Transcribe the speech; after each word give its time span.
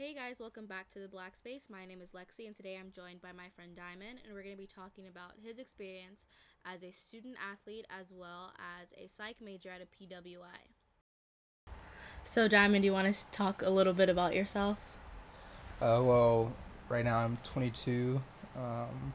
Hey 0.00 0.14
guys, 0.14 0.36
welcome 0.38 0.66
back 0.66 0.88
to 0.92 1.00
the 1.00 1.08
Black 1.08 1.34
Space. 1.34 1.66
My 1.68 1.84
name 1.84 2.00
is 2.00 2.10
Lexi, 2.10 2.46
and 2.46 2.54
today 2.54 2.78
I'm 2.78 2.92
joined 2.94 3.20
by 3.20 3.32
my 3.32 3.48
friend 3.56 3.72
Dymond, 3.74 4.22
and 4.24 4.32
we're 4.32 4.44
going 4.44 4.54
to 4.54 4.62
be 4.62 4.68
talking 4.68 5.08
about 5.08 5.32
his 5.44 5.58
experience 5.58 6.24
as 6.64 6.84
a 6.84 6.92
student 6.92 7.34
athlete 7.44 7.84
as 7.90 8.12
well 8.12 8.52
as 8.56 8.92
a 8.96 9.08
psych 9.08 9.40
major 9.40 9.70
at 9.70 9.80
a 9.80 9.86
PWI. 9.86 11.72
So, 12.22 12.48
Dymond, 12.48 12.82
do 12.82 12.84
you 12.84 12.92
want 12.92 13.12
to 13.12 13.30
talk 13.32 13.60
a 13.60 13.70
little 13.70 13.92
bit 13.92 14.08
about 14.08 14.36
yourself? 14.36 14.78
Uh, 15.80 15.98
well, 16.04 16.52
right 16.88 17.04
now 17.04 17.18
I'm 17.18 17.36
22, 17.38 18.22
um, 18.56 19.14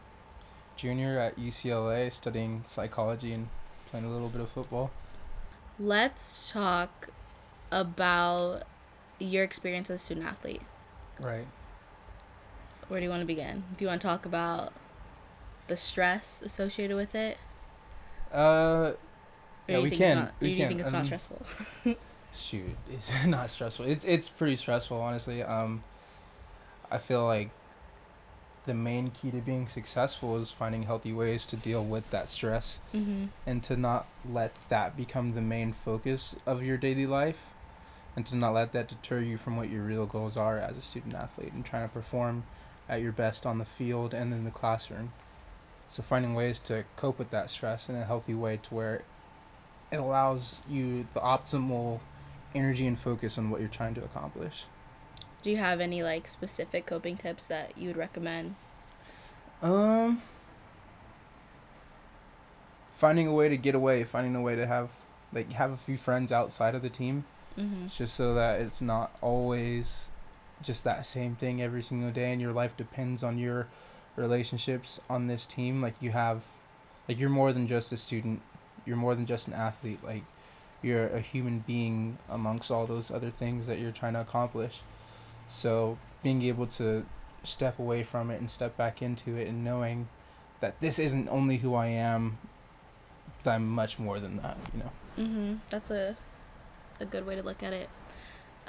junior 0.75 1.18
at 1.18 1.39
UCLA, 1.39 2.11
studying 2.11 2.65
psychology 2.68 3.31
and 3.31 3.47
playing 3.86 4.05
a 4.05 4.11
little 4.11 4.27
bit 4.27 4.41
of 4.41 4.50
football. 4.50 4.91
Let's 5.79 6.52
talk 6.52 7.07
about 7.71 8.63
your 9.18 9.45
experience 9.45 9.89
as 9.89 10.02
a 10.02 10.04
student 10.04 10.27
athlete. 10.27 10.61
Right. 11.20 11.45
Where 12.88 12.99
do 12.99 13.05
you 13.05 13.09
want 13.09 13.21
to 13.21 13.26
begin? 13.26 13.63
Do 13.77 13.85
you 13.85 13.90
want 13.90 14.02
to 14.02 14.08
talk 14.08 14.26
about 14.26 14.73
the 15.67 15.77
stress 15.77 16.41
associated 16.41 16.95
with 16.95 17.16
it? 17.16 17.38
Uh, 18.31 18.94
yeah, 19.68 19.77
you 19.77 19.84
we 19.84 19.90
think 19.90 20.02
can. 20.02 20.18
It's 20.18 20.26
not, 20.26 20.34
we 20.40 20.48
do 20.48 20.54
you 20.54 20.57
can. 20.59 20.68
think 20.68 20.80
it's 20.81 20.90
um, 20.90 20.94
not 20.94 21.05
stressful? 21.05 21.45
Shoot, 22.35 22.76
it's 22.91 23.12
not 23.26 23.49
stressful. 23.49 23.85
It's 23.85 24.04
it's 24.05 24.27
pretty 24.27 24.55
stressful, 24.55 24.99
honestly. 24.99 25.44
Um, 25.44 25.84
I 26.91 26.98
feel 26.98 27.26
like 27.26 27.49
the 28.66 28.73
main 28.73 29.12
key 29.12 29.32
to 29.32 29.41
being 29.41 29.68
successful 29.68 30.38
is 30.38 30.52
finding 30.52 30.84
healthy 30.84 31.12
ways 31.12 31.45
to 31.48 31.55
deal 31.55 31.84
with 31.84 32.09
that 32.12 32.30
stress 32.30 32.80
mm-hmm. 32.93 33.26
and 33.45 33.62
to 33.63 33.76
not 33.76 34.07
let 34.27 34.54
that 34.70 34.95
become 34.95 35.34
the 35.34 35.41
main 35.41 35.73
focus 35.73 36.35
of 36.45 36.63
your 36.63 36.77
daily 36.77 37.05
life 37.05 37.49
and 38.16 38.26
to 38.26 38.35
not 38.35 38.53
let 38.53 38.72
that 38.73 38.88
deter 38.88 39.20
you 39.20 39.38
from 39.38 39.58
what 39.58 39.70
your 39.70 39.84
real 39.84 40.05
goals 40.05 40.38
are 40.38 40.58
as 40.58 40.77
a 40.77 40.81
student 40.81 41.16
athlete 41.16 41.54
and 41.54 41.66
trying 41.66 41.88
to 41.88 41.94
perform 41.94 42.44
at 42.88 43.02
your 43.02 43.12
best 43.12 43.45
on 43.45 43.58
the 43.58 43.66
field 43.66 44.13
and 44.13 44.34
in 44.34 44.43
the 44.43 44.51
classroom. 44.51 45.13
So 45.87 46.04
finding 46.04 46.34
ways 46.34 46.60
to 46.60 46.85
cope 46.96 47.20
with 47.20 47.32
that 47.32 47.49
stress 47.49 47.90
in 47.90 47.96
a 47.96 48.05
healthy 48.05 48.34
way 48.34 48.57
to 48.63 48.74
where 48.74 49.04
it 49.91 49.98
allows 49.98 50.62
you 50.70 51.07
the 51.13 51.20
optimal 51.20 51.99
energy 52.55 52.85
and 52.87 52.98
focus 52.98 53.37
on 53.37 53.49
what 53.49 53.60
you're 53.60 53.70
trying 53.70 53.96
to 53.96 54.04
accomplish. 54.04 54.65
Do 55.41 55.52
you 55.52 55.57
have 55.57 55.82
any 55.82 56.04
like 56.04 56.27
specific 56.27 56.85
coping 56.85 57.18
tips 57.18 57.46
that 57.48 57.77
you 57.77 57.87
would 57.87 57.98
recommend? 57.98 58.55
Um 59.62 60.21
finding 62.91 63.27
a 63.27 63.34
way 63.34 63.49
to 63.49 63.57
get 63.57 63.76
away, 63.76 64.03
finding 64.03 64.35
a 64.35 64.41
way 64.41 64.56
to 64.56 64.66
have 64.66 64.90
like 65.34 65.52
have 65.53 65.72
a 65.72 65.78
few 65.78 65.97
friends 65.97 66.31
outside 66.31 66.75
of 66.75 66.81
the 66.81 66.90
team 66.90 67.25
Mm-hmm. 67.57 67.88
just 67.88 68.16
so 68.16 68.34
that 68.34 68.62
it's 68.62 68.81
not 68.81 69.16
always 69.22 70.09
just 70.63 70.84
that 70.85 71.06
same 71.06 71.35
thing 71.35 71.62
every 71.62 71.84
single 71.84 72.09
day 72.09 72.31
and 72.31 72.41
your 72.41 72.53
life 72.53 72.75
depends 72.75 73.22
on 73.22 73.38
your 73.38 73.68
relationships 74.16 75.00
on 75.09 75.28
this 75.28 75.46
team. 75.46 75.81
Like 75.81 75.96
you 76.00 76.12
have 76.12 76.44
like 77.07 77.19
you're 77.19 77.29
more 77.29 77.53
than 77.53 77.68
just 77.68 77.91
a 77.91 77.97
student. 77.97 78.41
You're 78.85 78.97
more 78.97 79.16
than 79.16 79.25
just 79.25 79.47
an 79.47 79.53
athlete. 79.53 80.03
Like 80.03 80.24
you're 80.81 81.07
a 81.07 81.19
human 81.19 81.59
being 81.59 82.18
amongst 82.29 82.72
all 82.72 82.85
those 82.85 83.12
other 83.12 83.29
things 83.29 83.68
that 83.68 83.79
you're 83.79 83.91
trying 83.91 84.13
to 84.13 84.22
accomplish. 84.22 84.81
So 85.47 85.97
being 86.22 86.41
able 86.44 86.68
to 86.68 87.06
step 87.44 87.78
away 87.79 88.03
from 88.03 88.31
it 88.31 88.40
and 88.40 88.50
step 88.50 88.78
back 88.78 89.01
into 89.01 89.35
it 89.35 89.47
and 89.47 89.63
knowing 89.63 90.07
that 90.62 90.79
this 90.79 90.97
isn't 90.97 91.28
only 91.29 91.57
who 91.57 91.75
I 91.75 91.88
am 91.88 92.38
that 93.44 93.56
I'm 93.56 93.68
much 93.68 94.00
more 94.00 94.19
than 94.19 94.38
that 94.38 94.57
you 94.74 94.79
know? 94.79 94.91
Mm-hmm. 95.18 95.53
That's 95.69 95.91
a 95.91 96.16
a 97.03 97.06
good 97.06 97.28
way 97.28 97.35
to 97.35 97.44
look 97.44 97.62
at 97.62 97.73
it. 97.73 97.90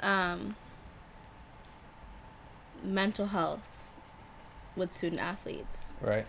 Um, 0.01 0.55
mental 2.83 3.27
health 3.27 3.67
with 4.75 4.93
student 4.93 5.21
athletes. 5.21 5.93
right 6.01 6.25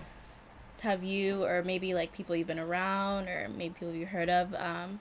Have 0.80 1.02
you, 1.02 1.44
or 1.44 1.62
maybe 1.62 1.92
like 1.92 2.12
people 2.12 2.34
you've 2.36 2.46
been 2.46 2.58
around, 2.58 3.28
or 3.28 3.48
maybe 3.48 3.74
people 3.74 3.94
you've 3.94 4.10
heard 4.10 4.30
of, 4.30 4.54
um, 4.54 5.00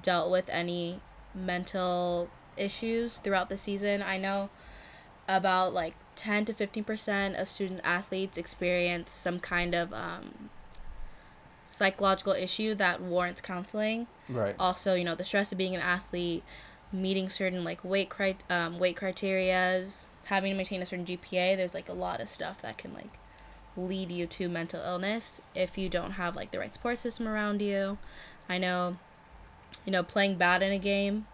dealt 0.00 0.30
with 0.30 0.48
any 0.48 1.00
mental 1.34 2.30
issues 2.56 3.18
throughout 3.18 3.48
the 3.48 3.58
season? 3.58 4.02
I 4.02 4.16
know 4.16 4.48
about 5.28 5.74
like 5.74 5.94
10 6.14 6.44
to 6.46 6.54
15% 6.54 7.40
of 7.40 7.48
student 7.48 7.80
athletes 7.84 8.38
experience 8.38 9.10
some 9.10 9.40
kind 9.40 9.74
of 9.74 9.92
um, 9.92 10.50
psychological 11.72 12.32
issue 12.34 12.74
that 12.74 13.00
warrants 13.00 13.40
counseling 13.40 14.06
right 14.28 14.54
also 14.58 14.94
you 14.94 15.04
know 15.04 15.14
the 15.14 15.24
stress 15.24 15.50
of 15.52 15.56
being 15.58 15.74
an 15.74 15.80
athlete 15.80 16.42
meeting 16.92 17.30
certain 17.30 17.64
like 17.64 17.82
weight 17.82 18.10
cri- 18.10 18.36
um, 18.50 18.78
weight 18.78 18.94
criterias 18.96 20.06
having 20.26 20.52
to 20.52 20.56
maintain 20.56 20.82
a 20.82 20.86
certain 20.86 21.06
gpa 21.06 21.56
there's 21.56 21.72
like 21.72 21.88
a 21.88 21.92
lot 21.94 22.20
of 22.20 22.28
stuff 22.28 22.60
that 22.60 22.76
can 22.76 22.92
like 22.92 23.18
lead 23.74 24.12
you 24.12 24.26
to 24.26 24.48
mental 24.50 24.82
illness 24.82 25.40
if 25.54 25.78
you 25.78 25.88
don't 25.88 26.12
have 26.12 26.36
like 26.36 26.50
the 26.50 26.58
right 26.58 26.72
support 26.74 26.98
system 26.98 27.26
around 27.26 27.62
you 27.62 27.96
i 28.50 28.58
know 28.58 28.98
you 29.86 29.90
know 29.92 30.02
playing 30.02 30.36
bad 30.36 30.62
in 30.62 30.70
a 30.72 30.78
game 30.78 31.26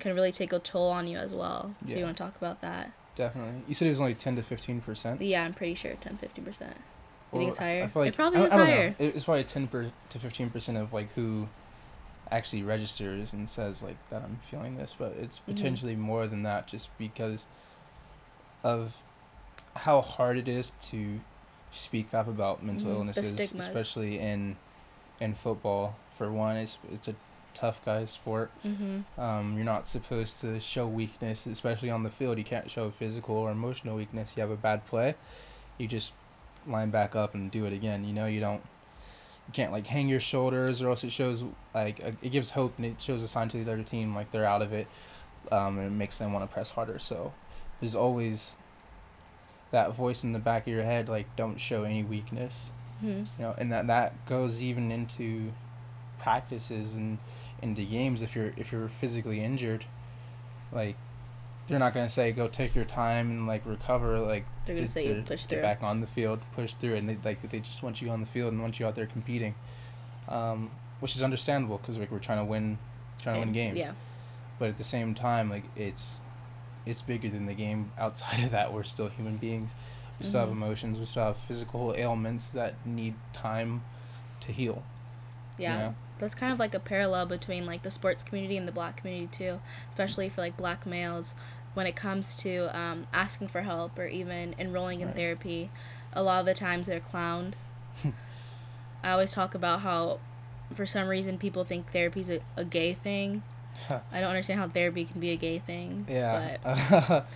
can 0.00 0.12
really 0.12 0.32
take 0.32 0.52
a 0.52 0.58
toll 0.58 0.90
on 0.90 1.06
you 1.06 1.16
as 1.16 1.32
well 1.32 1.76
Yeah. 1.84 1.94
do 1.94 1.98
you 2.00 2.04
want 2.06 2.16
to 2.16 2.22
talk 2.24 2.36
about 2.36 2.60
that 2.60 2.90
Definitely. 3.16 3.62
You 3.68 3.74
said 3.74 3.86
it 3.86 3.90
was 3.90 4.00
only 4.00 4.14
ten 4.14 4.34
to 4.34 4.42
fifteen 4.42 4.80
percent. 4.80 5.22
yeah 5.22 5.44
i'm 5.44 5.54
pretty 5.54 5.76
sure 5.76 5.92
10 5.94 6.18
15% 6.20 6.72
You 7.34 7.40
think 7.40 7.50
it's 7.50 7.58
higher? 7.58 7.88
feel 7.88 8.02
It 8.02 8.14
probably 8.16 8.40
I, 8.40 8.44
is 8.44 8.52
I 8.52 8.56
know. 8.56 8.64
higher. 8.64 8.94
It- 8.98 9.16
It's 9.16 9.24
probably 9.24 9.44
ten 9.44 9.66
per, 9.66 9.90
to 10.10 10.18
fifteen 10.18 10.50
percent 10.50 10.78
of 10.78 10.92
like 10.92 11.12
who 11.14 11.48
actually 12.30 12.62
registers 12.62 13.32
and 13.32 13.48
says 13.48 13.82
like 13.82 13.96
that 14.10 14.22
I'm 14.22 14.40
feeling 14.50 14.76
this, 14.76 14.94
but 14.98 15.12
it's 15.20 15.38
Mhm. 15.40 15.44
potentially 15.46 15.96
more 15.96 16.26
than 16.26 16.42
that 16.44 16.66
just 16.66 16.88
because 16.98 17.46
of 18.62 18.94
how 19.76 20.00
hard 20.00 20.36
it 20.38 20.48
is 20.48 20.72
to 20.80 21.20
speak 21.70 22.14
up 22.14 22.28
about 22.28 22.62
mental 22.62 22.90
Mhm. 22.90 22.94
Illnesses, 22.94 23.34
especially 23.58 24.18
in 24.18 24.56
in 25.20 25.34
football. 25.34 25.96
For 26.16 26.30
one, 26.32 26.56
it's 26.56 26.78
it's 26.92 27.08
a 27.08 27.14
tough 27.54 27.84
guy's 27.84 28.10
sport. 28.10 28.50
mm-hmm 28.64 29.20
Um, 29.20 29.54
you're 29.54 29.64
not 29.64 29.86
supposed 29.86 30.40
to 30.40 30.58
show 30.58 30.86
weakness, 30.88 31.46
especially 31.46 31.88
on 31.90 32.02
the 32.02 32.10
field. 32.10 32.36
You 32.38 32.42
can't 32.44 32.68
show 32.70 32.90
physical 32.90 33.36
or 33.36 33.50
emotional 33.52 33.94
weakness. 33.96 34.36
You 34.36 34.40
have 34.40 34.50
a 34.50 34.56
bad 34.56 34.84
play, 34.86 35.14
you 35.78 35.86
just 35.86 36.12
line 36.66 36.90
back 36.90 37.14
up 37.14 37.34
and 37.34 37.50
do 37.50 37.64
it 37.64 37.72
again. 37.72 38.04
You 38.04 38.12
know, 38.12 38.26
you 38.26 38.40
don't, 38.40 38.62
you 39.46 39.52
can't 39.52 39.72
like 39.72 39.86
hang 39.86 40.08
your 40.08 40.20
shoulders, 40.20 40.80
or 40.82 40.88
else 40.90 41.04
it 41.04 41.12
shows 41.12 41.44
like 41.74 42.00
it 42.00 42.30
gives 42.30 42.50
hope 42.50 42.74
and 42.76 42.86
it 42.86 43.00
shows 43.00 43.22
a 43.22 43.28
sign 43.28 43.48
to 43.50 43.62
the 43.62 43.72
other 43.72 43.82
team 43.82 44.14
like 44.14 44.30
they're 44.30 44.46
out 44.46 44.62
of 44.62 44.72
it, 44.72 44.86
um, 45.52 45.78
and 45.78 45.86
it 45.86 45.90
makes 45.90 46.18
them 46.18 46.32
want 46.32 46.48
to 46.48 46.52
press 46.52 46.70
harder. 46.70 46.98
So, 46.98 47.32
there's 47.80 47.94
always 47.94 48.56
that 49.70 49.92
voice 49.94 50.22
in 50.22 50.32
the 50.32 50.38
back 50.38 50.66
of 50.66 50.72
your 50.72 50.84
head 50.84 51.08
like 51.08 51.26
don't 51.34 51.58
show 51.58 51.82
any 51.82 52.02
weakness 52.04 52.70
hmm 53.00 53.08
you 53.08 53.24
know 53.40 53.54
and 53.58 53.72
that 53.72 53.88
that 53.88 54.24
goes 54.24 54.62
even 54.62 54.92
into 54.92 55.52
practices 56.20 56.94
and 56.94 57.18
into 57.60 57.82
games 57.84 58.22
if 58.22 58.36
you're 58.36 58.52
if 58.56 58.70
you're 58.70 58.88
physically 58.88 59.42
injured 59.42 59.84
like 60.72 60.96
they're 61.66 61.78
not 61.78 61.94
going 61.94 62.06
to 62.06 62.12
say 62.12 62.30
go 62.32 62.46
take 62.48 62.74
your 62.74 62.84
time 62.84 63.30
and 63.30 63.46
like 63.46 63.64
recover 63.64 64.18
like 64.20 64.44
they're 64.66 64.74
gonna 64.76 64.86
say 64.88 65.06
you 65.06 65.22
push 65.22 65.42
get 65.46 65.56
through. 65.56 65.62
back 65.62 65.82
on 65.82 66.00
the 66.00 66.06
field 66.06 66.40
push 66.54 66.74
through 66.74 66.94
and 66.94 67.08
they 67.08 67.16
like 67.24 67.40
they 67.50 67.58
just 67.60 67.82
want 67.82 68.02
you 68.02 68.10
on 68.10 68.20
the 68.20 68.26
field 68.26 68.52
and 68.52 68.60
want 68.60 68.78
you 68.78 68.86
out 68.86 68.94
there 68.94 69.06
competing 69.06 69.54
um, 70.28 70.70
which 71.00 71.16
is 71.16 71.22
understandable 71.22 71.78
because 71.78 71.98
like 71.98 72.10
we're 72.10 72.18
trying 72.18 72.38
to 72.38 72.44
win 72.44 72.78
trying 73.22 73.36
to 73.36 73.40
win 73.40 73.52
games. 73.52 73.78
yeah. 73.78 73.92
But 74.58 74.68
at 74.68 74.76
the 74.78 74.84
same 74.84 75.14
time 75.14 75.50
like 75.50 75.64
it's 75.76 76.20
it's 76.86 77.00
bigger 77.02 77.28
than 77.28 77.46
the 77.46 77.54
game 77.54 77.92
outside 77.98 78.44
of 78.44 78.50
that. 78.50 78.72
We're 78.72 78.82
still 78.84 79.08
human 79.08 79.36
beings. 79.38 79.74
We 80.20 80.26
still 80.26 80.40
have 80.40 80.48
Mhm. 80.50 80.52
emotions. 80.52 80.98
We 80.98 81.06
still 81.06 81.24
have 81.24 81.36
physical 81.36 81.94
ailments 81.96 82.50
that 82.50 82.74
need 82.86 83.14
time 83.32 83.82
to 84.40 84.52
heal. 84.52 84.82
You 85.58 85.62
yeah. 85.64 85.76
know? 85.78 85.94
That's 86.24 86.34
kind 86.34 86.52
of 86.52 86.58
like 86.58 86.74
a 86.74 86.80
parallel 86.80 87.26
between 87.26 87.64
like 87.66 87.82
the 87.82 87.90
sports 87.90 88.22
community 88.22 88.56
and 88.56 88.66
the 88.66 88.72
black 88.72 88.96
community 88.96 89.28
too 89.30 89.60
especially 89.88 90.28
for 90.28 90.40
like 90.40 90.56
black 90.56 90.84
males 90.86 91.34
when 91.74 91.86
it 91.86 91.96
comes 91.96 92.36
to 92.36 92.68
um, 92.78 93.06
asking 93.12 93.48
for 93.48 93.62
help 93.62 93.98
or 93.98 94.06
even 94.06 94.54
enrolling 94.60 95.00
in 95.00 95.08
Right. 95.08 95.16
therapy. 95.16 95.70
A 96.12 96.22
lot 96.22 96.38
of 96.38 96.46
the 96.46 96.54
times 96.54 96.86
they're 96.86 97.00
clowned. 97.00 97.54
I 99.02 99.10
always 99.10 99.32
talk 99.32 99.56
about 99.56 99.80
how 99.80 100.20
for 100.72 100.86
some 100.86 101.08
reason 101.08 101.36
people 101.36 101.64
think 101.64 101.90
therapy's 101.90 102.30
a, 102.30 102.38
a 102.56 102.64
gay 102.64 102.94
thing. 102.94 103.42
I 103.90 104.20
don't 104.20 104.30
understand 104.30 104.60
how 104.60 104.68
therapy 104.68 105.04
can 105.04 105.20
be 105.20 105.30
a 105.30 105.36
gay 105.36 105.58
thing 105.58 106.06
yeah. 106.08 106.58
but 106.62 107.26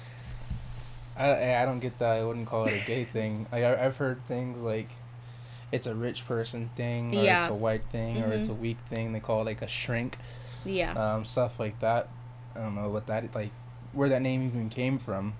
I, 1.17 1.62
I 1.62 1.67
don't 1.67 1.81
get 1.81 1.99
that. 1.99 2.19
I 2.19 2.25
wouldn't 2.25 2.46
call 2.46 2.64
it 2.69 2.81
a 2.81 2.87
gay 2.87 3.02
thing. 3.05 3.46
I- 3.50 3.75
i've 3.75 3.96
heard 3.96 4.25
things 4.29 4.62
like 4.62 4.88
it's 5.70 5.87
a 5.87 5.94
rich 5.94 6.26
person 6.26 6.70
thing 6.76 7.15
or 7.15 7.23
it's 7.25 7.47
a 7.47 7.55
white 7.55 7.85
thing 7.91 8.23
or 8.23 8.32
it's 8.32 8.49
a 8.49 8.55
weak 8.55 8.79
thing 8.88 9.12
they 9.12 9.20
call 9.20 9.43
it 9.43 9.44
like 9.44 9.62
a 9.62 9.69
shrink. 9.69 10.19
Yeah. 10.65 10.93
Um, 10.93 11.25
stuff 11.25 11.59
like 11.61 11.79
that. 11.81 12.09
I 12.55 12.61
don't 12.61 12.75
know 12.75 12.88
what 12.88 13.06
that 13.06 13.35
like 13.35 13.50
where 13.93 14.09
that 14.09 14.23
name 14.23 14.47
even 14.47 14.69
came 14.69 14.99
from. 14.99 15.35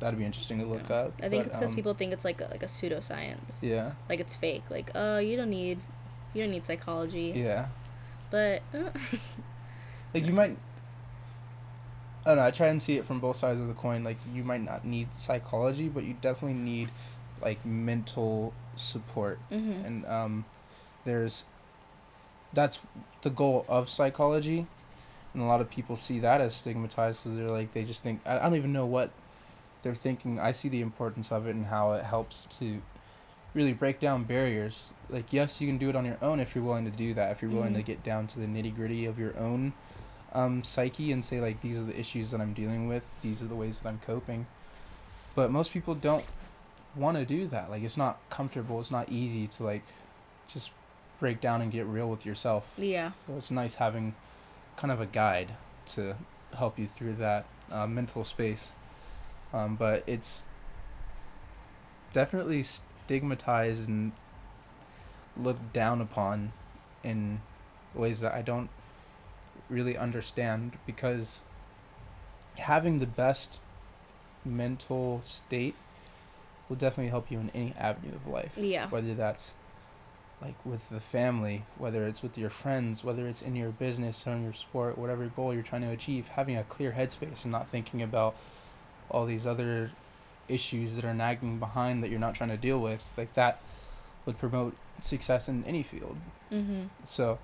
That'd 0.00 0.18
be 0.18 0.24
interesting 0.24 0.60
to 0.60 0.64
look 0.66 0.88
Yeah. 0.88 0.96
up 0.96 1.14
i 1.20 1.28
think 1.28 1.44
but, 1.44 1.54
because 1.54 1.70
um, 1.70 1.74
people 1.74 1.94
think 1.94 2.12
it's 2.12 2.24
like 2.24 2.40
a, 2.40 2.44
like 2.44 2.62
a 2.62 2.66
pseudoscience. 2.66 3.60
Yeah. 3.60 3.92
Like 4.08 4.20
it's 4.20 4.34
fake. 4.34 4.62
Like 4.70 4.90
oh 4.94 5.18
you 5.18 5.36
don't 5.36 5.50
need 5.50 5.78
you 6.34 6.42
don't 6.42 6.52
need 6.52 6.66
psychology. 6.66 7.32
Yeah. 7.36 7.66
But 8.30 8.62
uh, 8.72 8.90
like 10.14 10.26
you 10.26 10.32
might 10.32 10.56
I 12.24 12.30
don't 12.30 12.36
know. 12.38 12.44
I 12.44 12.50
try 12.50 12.66
and 12.66 12.82
see 12.82 12.98
it 12.98 13.06
from 13.06 13.20
both 13.20 13.36
sides 13.36 13.58
of 13.58 13.68
the 13.68 13.74
coin. 13.74 14.04
Like 14.04 14.18
you 14.32 14.44
might 14.44 14.62
not 14.62 14.84
need 14.84 15.08
psychology, 15.16 15.88
but 15.88 16.04
you 16.04 16.14
definitely 16.20 16.58
need 16.58 16.90
like 17.40 17.64
mental 17.64 18.52
support. 18.78 19.38
Mm-hmm. 19.50 19.84
And 19.84 20.06
um, 20.06 20.44
there's 21.04 21.44
that's 22.52 22.78
the 23.22 23.30
goal 23.30 23.64
of 23.68 23.88
psychology, 23.90 24.66
and 25.34 25.42
a 25.42 25.46
lot 25.46 25.60
of 25.60 25.68
people 25.70 25.96
see 25.96 26.18
that 26.20 26.40
as 26.40 26.54
stigmatized. 26.54 27.20
So 27.20 27.30
they're 27.30 27.50
like 27.50 27.72
they 27.74 27.84
just 27.84 28.02
think 28.02 28.20
I, 28.24 28.38
I 28.38 28.42
don't 28.42 28.56
even 28.56 28.72
know 28.72 28.86
what 28.86 29.10
they're 29.82 29.94
thinking. 29.94 30.38
I 30.40 30.52
see 30.52 30.68
the 30.68 30.80
importance 30.80 31.30
of 31.30 31.46
it 31.46 31.54
and 31.54 31.66
how 31.66 31.92
it 31.92 32.04
helps 32.04 32.46
to 32.58 32.80
really 33.54 33.72
break 33.72 34.00
down 34.00 34.24
barriers. 34.24 34.90
Like 35.10 35.32
yes, 35.32 35.60
you 35.60 35.68
can 35.68 35.78
do 35.78 35.88
it 35.88 35.96
on 35.96 36.04
your 36.04 36.18
own 36.22 36.40
if 36.40 36.54
you're 36.54 36.64
willing 36.64 36.84
to 36.84 36.90
do 36.90 37.14
that. 37.14 37.32
If 37.32 37.42
you're 37.42 37.50
willing 37.50 37.74
to 37.74 37.80
Mhm. 37.82 37.86
get 37.86 38.02
down 38.02 38.26
to 38.28 38.38
the 38.38 38.46
nitty 38.46 38.74
gritty 38.74 39.04
of 39.06 39.18
your 39.18 39.36
own 39.38 39.72
um, 40.34 40.62
psyche 40.62 41.10
and 41.12 41.24
say 41.24 41.40
like 41.40 41.60
these 41.62 41.78
are 41.80 41.84
the 41.84 41.98
issues 41.98 42.30
that 42.32 42.40
I'm 42.40 42.52
dealing 42.52 42.86
with. 42.88 43.04
These 43.22 43.40
are 43.42 43.46
the 43.46 43.54
ways 43.54 43.80
that 43.80 43.88
I'm 43.88 43.98
coping. 44.04 44.46
But 45.34 45.50
most 45.50 45.72
people 45.72 45.94
don't 45.94 46.24
want 46.98 47.16
to 47.16 47.24
do 47.24 47.46
that. 47.48 47.70
Like 47.70 47.82
it's 47.82 47.96
not 47.96 48.18
comfortable. 48.30 48.80
It's 48.80 48.90
not 48.90 49.08
easy 49.10 49.46
to 49.48 49.64
like 49.64 49.82
just 50.48 50.70
break 51.20 51.40
down 51.40 51.60
and 51.60 51.72
get 51.72 51.86
real 51.86 52.08
with 52.08 52.24
yourself. 52.24 52.74
Yeah. 52.78 53.12
So 53.26 53.36
it's 53.36 53.50
nice 53.50 53.76
having 53.76 54.14
kind 54.76 54.92
of 54.92 55.00
a 55.00 55.06
guide 55.06 55.52
to 55.90 56.16
help 56.56 56.78
you 56.78 56.86
through 56.86 57.14
that 57.14 57.46
uh, 57.70 57.86
mental 57.86 58.24
space. 58.24 58.72
Um, 59.52 59.76
but 59.76 60.04
it's 60.06 60.42
definitely 62.12 62.62
stigmatized 62.62 63.88
and 63.88 64.12
looked 65.36 65.72
down 65.72 66.00
upon 66.00 66.52
in 67.02 67.40
ways 67.94 68.20
that 68.20 68.34
I 68.34 68.42
don't 68.42 68.70
really 69.68 69.96
understand 69.96 70.78
because 70.86 71.44
having 72.58 72.98
the 72.98 73.06
best 73.06 73.58
mental 74.44 75.20
state 75.22 75.74
will 76.68 76.76
definitely 76.76 77.10
help 77.10 77.30
you 77.30 77.38
in 77.38 77.50
any 77.54 77.74
avenue 77.78 78.14
of 78.14 78.26
life 78.26 78.52
Yeah. 78.56 78.88
whether 78.88 79.14
that's 79.14 79.54
like 80.40 80.54
with 80.64 80.88
the 80.88 81.00
family, 81.00 81.64
whether 81.78 82.06
it's 82.06 82.22
with 82.22 82.38
your 82.38 82.50
friends, 82.50 83.02
whether 83.02 83.26
it's 83.26 83.42
in 83.42 83.56
your 83.56 83.70
business 83.70 84.24
or 84.24 84.30
in 84.30 84.44
your 84.44 84.52
sport, 84.52 84.96
whatever 84.96 85.26
goal 85.26 85.52
you're 85.52 85.64
trying 85.64 85.82
to 85.82 85.90
achieve, 85.90 86.28
having 86.28 86.56
a 86.56 86.62
clear 86.62 86.92
headspace 86.92 87.42
and 87.42 87.50
not 87.50 87.68
thinking 87.68 88.02
about 88.02 88.36
all 89.10 89.26
these 89.26 89.48
other 89.48 89.90
issues 90.46 90.94
that 90.94 91.04
are 91.04 91.12
nagging 91.14 91.58
behind 91.58 92.04
that 92.04 92.10
you're 92.10 92.20
not 92.20 92.34
trying 92.36 92.50
to 92.50 92.56
deal 92.56 92.78
with, 92.78 93.04
like 93.16 93.34
that 93.34 93.60
would 94.26 94.38
promote 94.38 94.76
success 95.00 95.48
in 95.48 95.64
any 95.64 95.82
field. 95.82 96.16
Mm-hmm. 96.52 96.84
So 97.04 97.38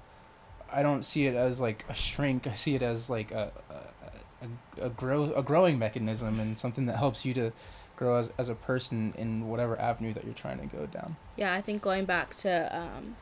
I 0.72 0.82
don't 0.84 1.04
see 1.04 1.26
it 1.26 1.34
as 1.34 1.60
like 1.60 1.84
a 1.88 1.94
shrink. 1.94 2.46
I 2.46 2.52
see 2.54 2.76
it 2.76 2.82
as 2.82 3.10
like 3.10 3.32
a 3.32 3.50
a, 3.70 4.84
a, 4.84 4.86
a 4.86 4.90
grow 4.90 5.32
a 5.34 5.42
growing 5.42 5.80
mechanism 5.80 6.38
and 6.38 6.56
something 6.58 6.86
that 6.86 6.96
helps 6.98 7.24
you 7.24 7.34
to 7.34 7.50
grow 7.96 8.16
as, 8.16 8.30
as 8.38 8.48
a 8.48 8.54
person 8.54 9.14
in 9.16 9.48
whatever 9.48 9.78
avenue 9.80 10.12
that 10.14 10.24
you're 10.24 10.34
trying 10.34 10.58
to 10.58 10.66
go 10.66 10.86
down. 10.86 11.16
Yeah, 11.36 11.52
I 11.54 11.60
think 11.60 11.80
going 11.82 12.04
back 12.04 12.34
to 12.38 12.76
um, 12.76 13.16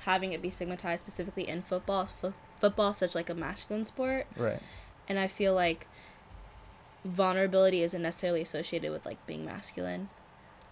having 0.00 0.32
it 0.32 0.42
be 0.42 0.50
stigmatized 0.50 1.00
specifically 1.00 1.48
in 1.48 1.62
football, 1.62 2.06
fo- 2.06 2.34
football 2.60 2.92
such 2.92 3.14
like 3.14 3.30
a 3.30 3.34
masculine 3.34 3.84
sport, 3.84 4.26
Right. 4.36 4.60
and 5.08 5.18
I 5.18 5.28
feel 5.28 5.54
like 5.54 5.86
vulnerability 7.04 7.82
isn't 7.82 8.02
necessarily 8.02 8.42
associated 8.42 8.90
with 8.92 9.06
like 9.06 9.24
being 9.26 9.44
masculine, 9.44 10.08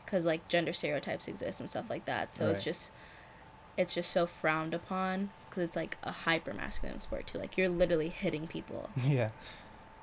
because 0.04 0.26
like 0.26 0.46
gender 0.48 0.72
stereotypes 0.72 1.28
exist 1.28 1.60
and 1.60 1.68
stuff 1.70 1.88
like 1.90 2.04
that. 2.06 2.34
So 2.34 2.48
it's 2.50 2.64
just, 2.64 2.90
it's 3.76 3.94
just 3.94 4.10
so 4.10 4.26
frowned 4.26 4.74
upon 4.74 5.30
because 5.48 5.62
it's 5.64 5.76
like 5.76 5.96
a 6.02 6.12
hyper 6.12 6.52
masculine 6.52 7.00
sport 7.00 7.26
too. 7.26 7.38
Like 7.38 7.56
you're 7.56 7.68
literally 7.68 8.08
hitting 8.08 8.46
people 8.46 8.90
Yeah. 9.04 9.30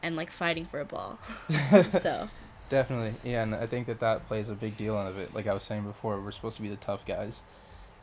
and 0.02 0.16
like 0.16 0.32
fighting 0.32 0.66
for 0.66 0.80
a 0.80 0.86
ball. 0.86 1.20
so 2.02 2.30
Definitely, 2.70 3.16
yeah, 3.30 3.44
and 3.44 3.54
I 3.54 3.68
think 3.68 3.88
that 3.88 4.00
that 4.00 4.26
plays 4.28 4.50
a 4.50 4.56
big 4.56 4.78
deal 4.78 4.98
of 4.98 5.18
it. 5.18 5.34
Like 5.36 5.48
I 5.48 5.54
was 5.54 5.64
saying 5.64 5.84
before, 5.84 6.20
we're 6.20 6.32
supposed 6.32 6.56
to 6.56 6.62
be 6.62 6.70
the 6.70 6.76
tough 6.78 7.06
guys, 7.06 7.42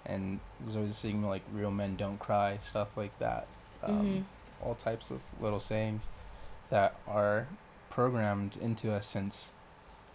and 0.07 0.39
there's 0.61 0.77
always 0.77 0.97
saying 0.97 1.25
like 1.27 1.43
"real 1.53 1.71
men 1.71 1.97
don't 1.97 2.19
cry," 2.19 2.59
stuff 2.59 2.97
like 2.97 3.19
that. 3.19 3.47
Um, 3.83 3.93
Mhm. 4.07 4.25
All 4.63 4.75
types 4.75 5.11
of 5.11 5.21
little 5.41 5.59
sayings 5.61 6.09
that 6.69 6.95
are 7.09 7.47
programmed 7.89 8.57
into 8.61 8.93
us 8.95 9.07
since 9.07 9.51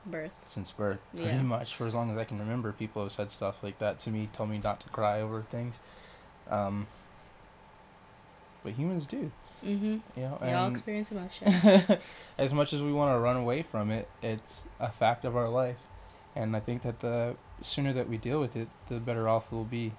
birth. 0.06 0.31
since 0.45 0.71
birth, 0.71 1.00
pretty 1.15 1.30
Yeah. 1.38 1.41
much. 1.41 1.74
For 1.75 1.88
as 1.88 1.95
long 1.95 2.12
as 2.12 2.18
I 2.18 2.24
can 2.25 2.38
remember, 2.39 2.71
people 2.71 3.01
have 3.03 3.12
said 3.12 3.31
stuff 3.31 3.63
like 3.63 3.80
that 3.80 4.00
to 4.01 4.12
me, 4.12 4.30
told 4.31 4.50
me 4.51 4.59
not 4.59 4.80
to 4.81 4.89
cry 4.89 5.19
over 5.19 5.41
things. 5.41 5.81
Um, 6.50 6.86
but 8.65 8.73
humans 8.73 9.06
do, 9.07 9.31
Mm-hmm. 9.65 9.97
you 10.15 10.23
know. 10.23 10.38
We 10.41 10.50
all 10.51 10.69
experience 10.69 11.12
emotion. 11.12 11.47
as 12.38 12.53
much 12.53 12.73
as 12.73 12.81
we 12.83 12.91
want 12.91 13.15
to 13.15 13.19
run 13.19 13.38
away 13.38 13.62
from 13.63 13.89
it, 13.91 14.09
it's 14.21 14.67
a 14.79 14.91
fact 14.91 15.23
of 15.25 15.35
our 15.38 15.47
life. 15.50 15.77
And 16.35 16.56
I 16.56 16.59
think 16.59 16.81
that 16.81 17.00
the 17.00 17.35
sooner 17.62 17.94
that 17.94 18.09
we 18.09 18.17
deal 18.17 18.39
with 18.41 18.56
it, 18.57 18.67
the 18.89 19.00
better 19.00 19.29
off 19.29 19.51
we'll 19.51 19.63
be 19.63 19.94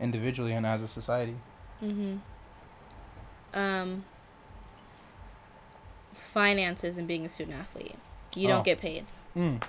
individually 0.00 0.52
and 0.52 0.66
as 0.66 0.82
a 0.82 0.88
society. 0.88 1.36
Mm-hmm. 1.82 2.16
Um, 3.58 4.04
finances 6.14 6.98
and 6.98 7.06
being 7.06 7.24
a 7.24 7.28
student 7.28 7.56
athlete. 7.56 7.96
You 8.34 8.48
Oh. 8.48 8.52
don't 8.54 8.64
get 8.64 8.80
paid. 8.80 9.06
Mm. 9.36 9.62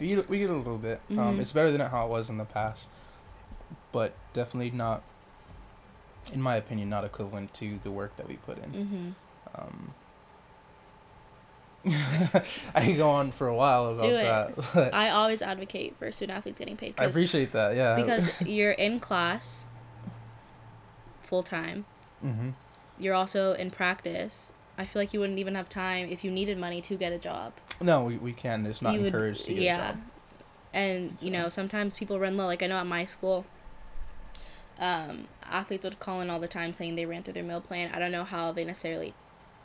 We 0.00 0.08
get, 0.08 0.28
we 0.28 0.38
get 0.38 0.50
a 0.50 0.56
little 0.56 0.78
bit. 0.78 1.00
Um, 1.10 1.16
Mhm. 1.36 1.40
it's 1.40 1.52
better 1.52 1.70
than 1.70 1.80
how 1.82 2.06
it 2.06 2.08
was 2.10 2.30
in 2.30 2.38
the 2.38 2.44
past, 2.44 2.88
but 3.92 4.14
definitely 4.32 4.70
not, 4.70 5.02
in 6.32 6.40
my 6.42 6.56
opinion, 6.56 6.88
not 6.88 7.04
equivalent 7.04 7.52
to 7.54 7.78
the 7.82 7.90
work 7.90 8.16
that 8.16 8.28
we 8.28 8.36
put 8.36 8.58
in. 8.58 8.70
Mm-hmm. 8.72 9.60
Um, 9.60 9.94
I 12.74 12.86
could 12.86 12.96
go 12.96 13.10
on 13.10 13.32
for 13.32 13.48
a 13.48 13.54
while 13.54 13.88
about 13.88 14.02
Do 14.02 14.14
it. 14.14 14.72
that. 14.74 14.94
I 14.94 15.10
always 15.10 15.42
advocate 15.42 15.96
for 15.98 16.12
student 16.12 16.38
athletes 16.38 16.58
getting 16.60 16.76
paid 16.76 16.94
I 16.98 17.04
appreciate 17.06 17.52
that. 17.52 17.74
Yeah. 17.74 17.96
because 17.96 18.30
you're 18.40 18.70
in 18.72 19.00
class 19.00 19.66
full 21.22 21.42
time. 21.42 21.86
hmm 22.20 22.50
You're 22.98 23.14
also 23.14 23.54
in 23.54 23.70
practice. 23.70 24.52
I 24.78 24.86
feel 24.86 25.02
like 25.02 25.12
you 25.12 25.20
wouldn't 25.20 25.38
even 25.38 25.54
have 25.54 25.68
time 25.68 26.08
if 26.08 26.22
you 26.24 26.30
needed 26.30 26.56
money 26.56 26.80
to 26.82 26.96
get 26.96 27.12
a 27.12 27.18
job. 27.18 27.52
No, 27.80 28.04
we, 28.04 28.16
we 28.16 28.32
can. 28.32 28.64
It's 28.64 28.80
not 28.80 28.94
you 28.94 29.00
would- 29.00 29.12
encouraged 29.12 29.44
to 29.46 29.54
get 29.54 29.62
yeah. 29.62 29.74
a 29.74 29.92
job. 29.92 29.96
Yeah. 29.96 30.80
And 30.80 31.16
you 31.20 31.30
know, 31.30 31.48
sometimes 31.48 31.96
people 31.96 32.18
run 32.18 32.36
low. 32.36 32.46
Like 32.46 32.62
I 32.62 32.66
know 32.68 32.76
at 32.76 32.86
my 32.86 33.06
school, 33.06 33.44
um, 34.82 35.28
athletes 35.44 35.84
would 35.84 36.00
call 36.00 36.20
in 36.20 36.28
all 36.28 36.40
the 36.40 36.48
time 36.48 36.74
saying 36.74 36.96
they 36.96 37.06
ran 37.06 37.22
through 37.22 37.34
their 37.34 37.44
meal 37.44 37.60
plan. 37.60 37.92
I 37.94 38.00
don't 38.00 38.10
know 38.10 38.24
how 38.24 38.50
they 38.50 38.64
necessarily 38.64 39.14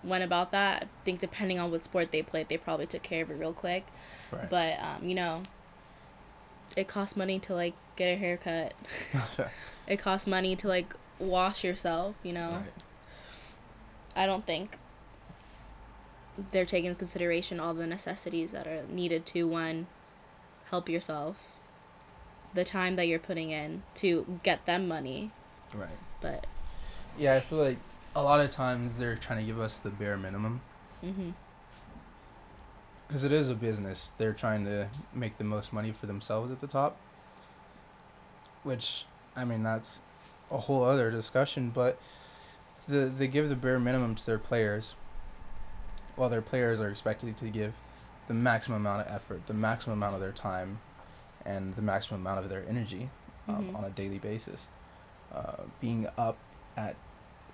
went 0.04 0.24
about 0.24 0.52
that. 0.52 0.84
I 0.84 0.88
think 1.06 1.20
depending 1.20 1.58
on 1.58 1.72
what 1.72 1.84
sport 1.84 2.12
they 2.12 2.22
played, 2.22 2.50
they 2.50 2.58
probably 2.58 2.86
took 2.86 3.02
care 3.02 3.24
of 3.24 3.32
it 3.32 3.34
real 3.34 3.52
quick. 3.52 3.88
Right. 4.32 4.48
But 4.48 4.80
um, 4.80 5.10
you 5.10 5.16
know, 5.16 5.42
it 6.78 6.88
costs 6.88 7.18
money 7.18 7.40
to 7.40 7.56
like 7.56 7.74
get 7.96 8.06
a 8.06 8.16
haircut. 8.16 8.74
it 9.88 9.98
costs 9.98 10.28
money 10.28 10.56
to 10.56 10.68
like 10.68 10.94
wash 11.18 11.64
yourself. 11.64 12.16
You 12.22 12.34
know, 12.34 12.50
Right. 12.50 12.84
I 14.16 14.28
don't 14.28 14.46
think 14.46 14.78
they're 16.52 16.66
taking 16.66 16.90
into 16.90 17.00
consideration 17.00 17.60
all 17.60 17.74
the 17.74 17.88
necessities 17.88 18.52
that 18.52 18.68
are 18.68 18.84
needed 18.88 19.26
to 19.26 19.48
one 19.48 19.88
help 20.70 20.88
yourself 20.88 21.38
the 22.54 22.64
time 22.64 22.96
that 22.96 23.08
you're 23.08 23.20
putting 23.20 23.52
in 23.52 23.84
to 23.96 24.40
get 24.44 24.66
them 24.66 24.88
money 24.88 25.32
Right. 25.74 25.90
but 26.22 26.48
Yeah, 27.18 27.36
I 27.36 27.40
feel 27.40 27.60
like 27.60 27.78
a 28.16 28.24
lot 28.24 28.40
of 28.40 28.50
times 28.52 28.96
they're 28.96 29.16
trying 29.16 29.40
to 29.40 29.46
give 29.46 29.60
us 29.60 29.78
the 29.78 29.90
bare 29.90 30.18
minimum 30.18 30.62
mhm 31.04 31.34
because 33.08 33.24
it 33.24 33.32
is 33.32 33.48
a 33.48 33.56
business. 33.56 34.12
They're 34.18 34.34
trying 34.34 34.66
to 34.66 34.90
make 35.14 35.38
the 35.38 35.46
most 35.46 35.72
money 35.72 35.94
for 35.94 36.08
themselves 36.08 36.52
at 36.52 36.60
the 36.60 36.68
top. 36.68 36.98
Which, 38.64 39.06
I 39.34 39.46
mean, 39.46 39.64
that's 39.64 40.02
a 40.52 40.58
whole 40.58 40.84
other 40.84 41.10
discussion. 41.10 41.70
But 41.74 41.98
the 42.88 43.06
they 43.06 43.28
give 43.28 43.48
the 43.48 43.56
bare 43.56 43.80
minimum 43.80 44.16
to 44.16 44.26
their 44.26 44.38
players, 44.38 44.96
while 46.18 46.28
their 46.30 46.42
players 46.42 46.82
are 46.82 46.90
expected 46.90 47.38
to 47.38 47.46
give 47.46 47.74
the 48.28 48.34
maximum 48.34 48.82
amount 48.86 49.08
of 49.08 49.16
effort, 49.16 49.48
the 49.48 49.54
maximum 49.54 50.00
amount 50.00 50.16
of 50.16 50.20
their 50.20 50.34
time, 50.34 50.80
and 51.48 51.76
the 51.76 51.82
maximum 51.82 52.22
amount 52.22 52.40
of 52.44 52.50
their 52.50 52.64
energy 52.70 53.10
um, 53.48 53.56
Mhm. 53.70 53.78
on 53.78 53.84
a 53.86 53.90
daily 53.90 54.20
basis. 54.20 54.68
Uh, 55.34 55.64
being 55.82 56.06
up 56.18 56.38
at 56.76 56.96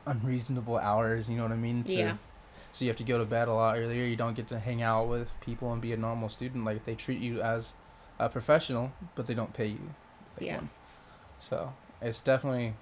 unreasonable 0.06 0.78
hours, 0.78 1.30
you 1.30 1.38
know 1.38 1.44
what 1.44 1.52
I 1.52 1.56
mean? 1.56 1.84
To- 1.86 1.94
Yeah. 1.94 2.18
So 2.72 2.84
you 2.86 2.90
have 2.90 2.98
to 2.98 3.04
go 3.04 3.18
to 3.20 3.26
bed 3.26 3.48
a 3.48 3.54
lot 3.54 3.78
earlier. 3.78 4.04
You 4.04 4.16
don't 4.16 4.34
get 4.36 4.48
to 4.48 4.60
hang 4.60 4.82
out 4.82 5.08
with 5.08 5.30
people 5.42 5.72
and 5.72 5.80
be 5.82 5.94
a 5.94 5.98
normal 5.98 6.28
student. 6.30 6.66
Like 6.66 6.86
they 6.86 6.96
treat 6.96 7.20
you 7.22 7.40
as 7.42 7.76
a 8.20 8.28
professional, 8.30 8.92
but 9.16 9.28
they 9.28 9.36
don't 9.36 9.54
pay 9.54 9.68
you. 9.68 9.94
Like 10.36 10.48
Yeah. 10.48 10.56
one. 10.58 10.70
So 11.40 11.74
it's 12.02 12.20
definitely 12.22 12.74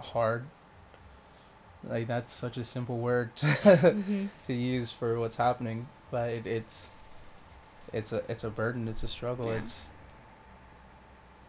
hard. 0.00 0.44
Like 1.88 2.06
that's 2.08 2.32
such 2.34 2.56
a 2.58 2.64
simple 2.64 2.98
word 2.98 3.34
to, 3.36 3.46
mhm 3.72 4.28
to 4.46 4.52
use 4.52 4.90
for 4.90 5.18
what's 5.18 5.36
happening, 5.36 5.86
but 6.10 6.28
it, 6.30 6.46
it's 6.46 6.88
it's 7.92 8.12
a 8.12 8.22
it's 8.28 8.44
a 8.44 8.50
burden. 8.50 8.88
It's 8.88 9.02
a 9.02 9.08
struggle. 9.08 9.46
Yeah. 9.46 9.58
It's 9.60 9.90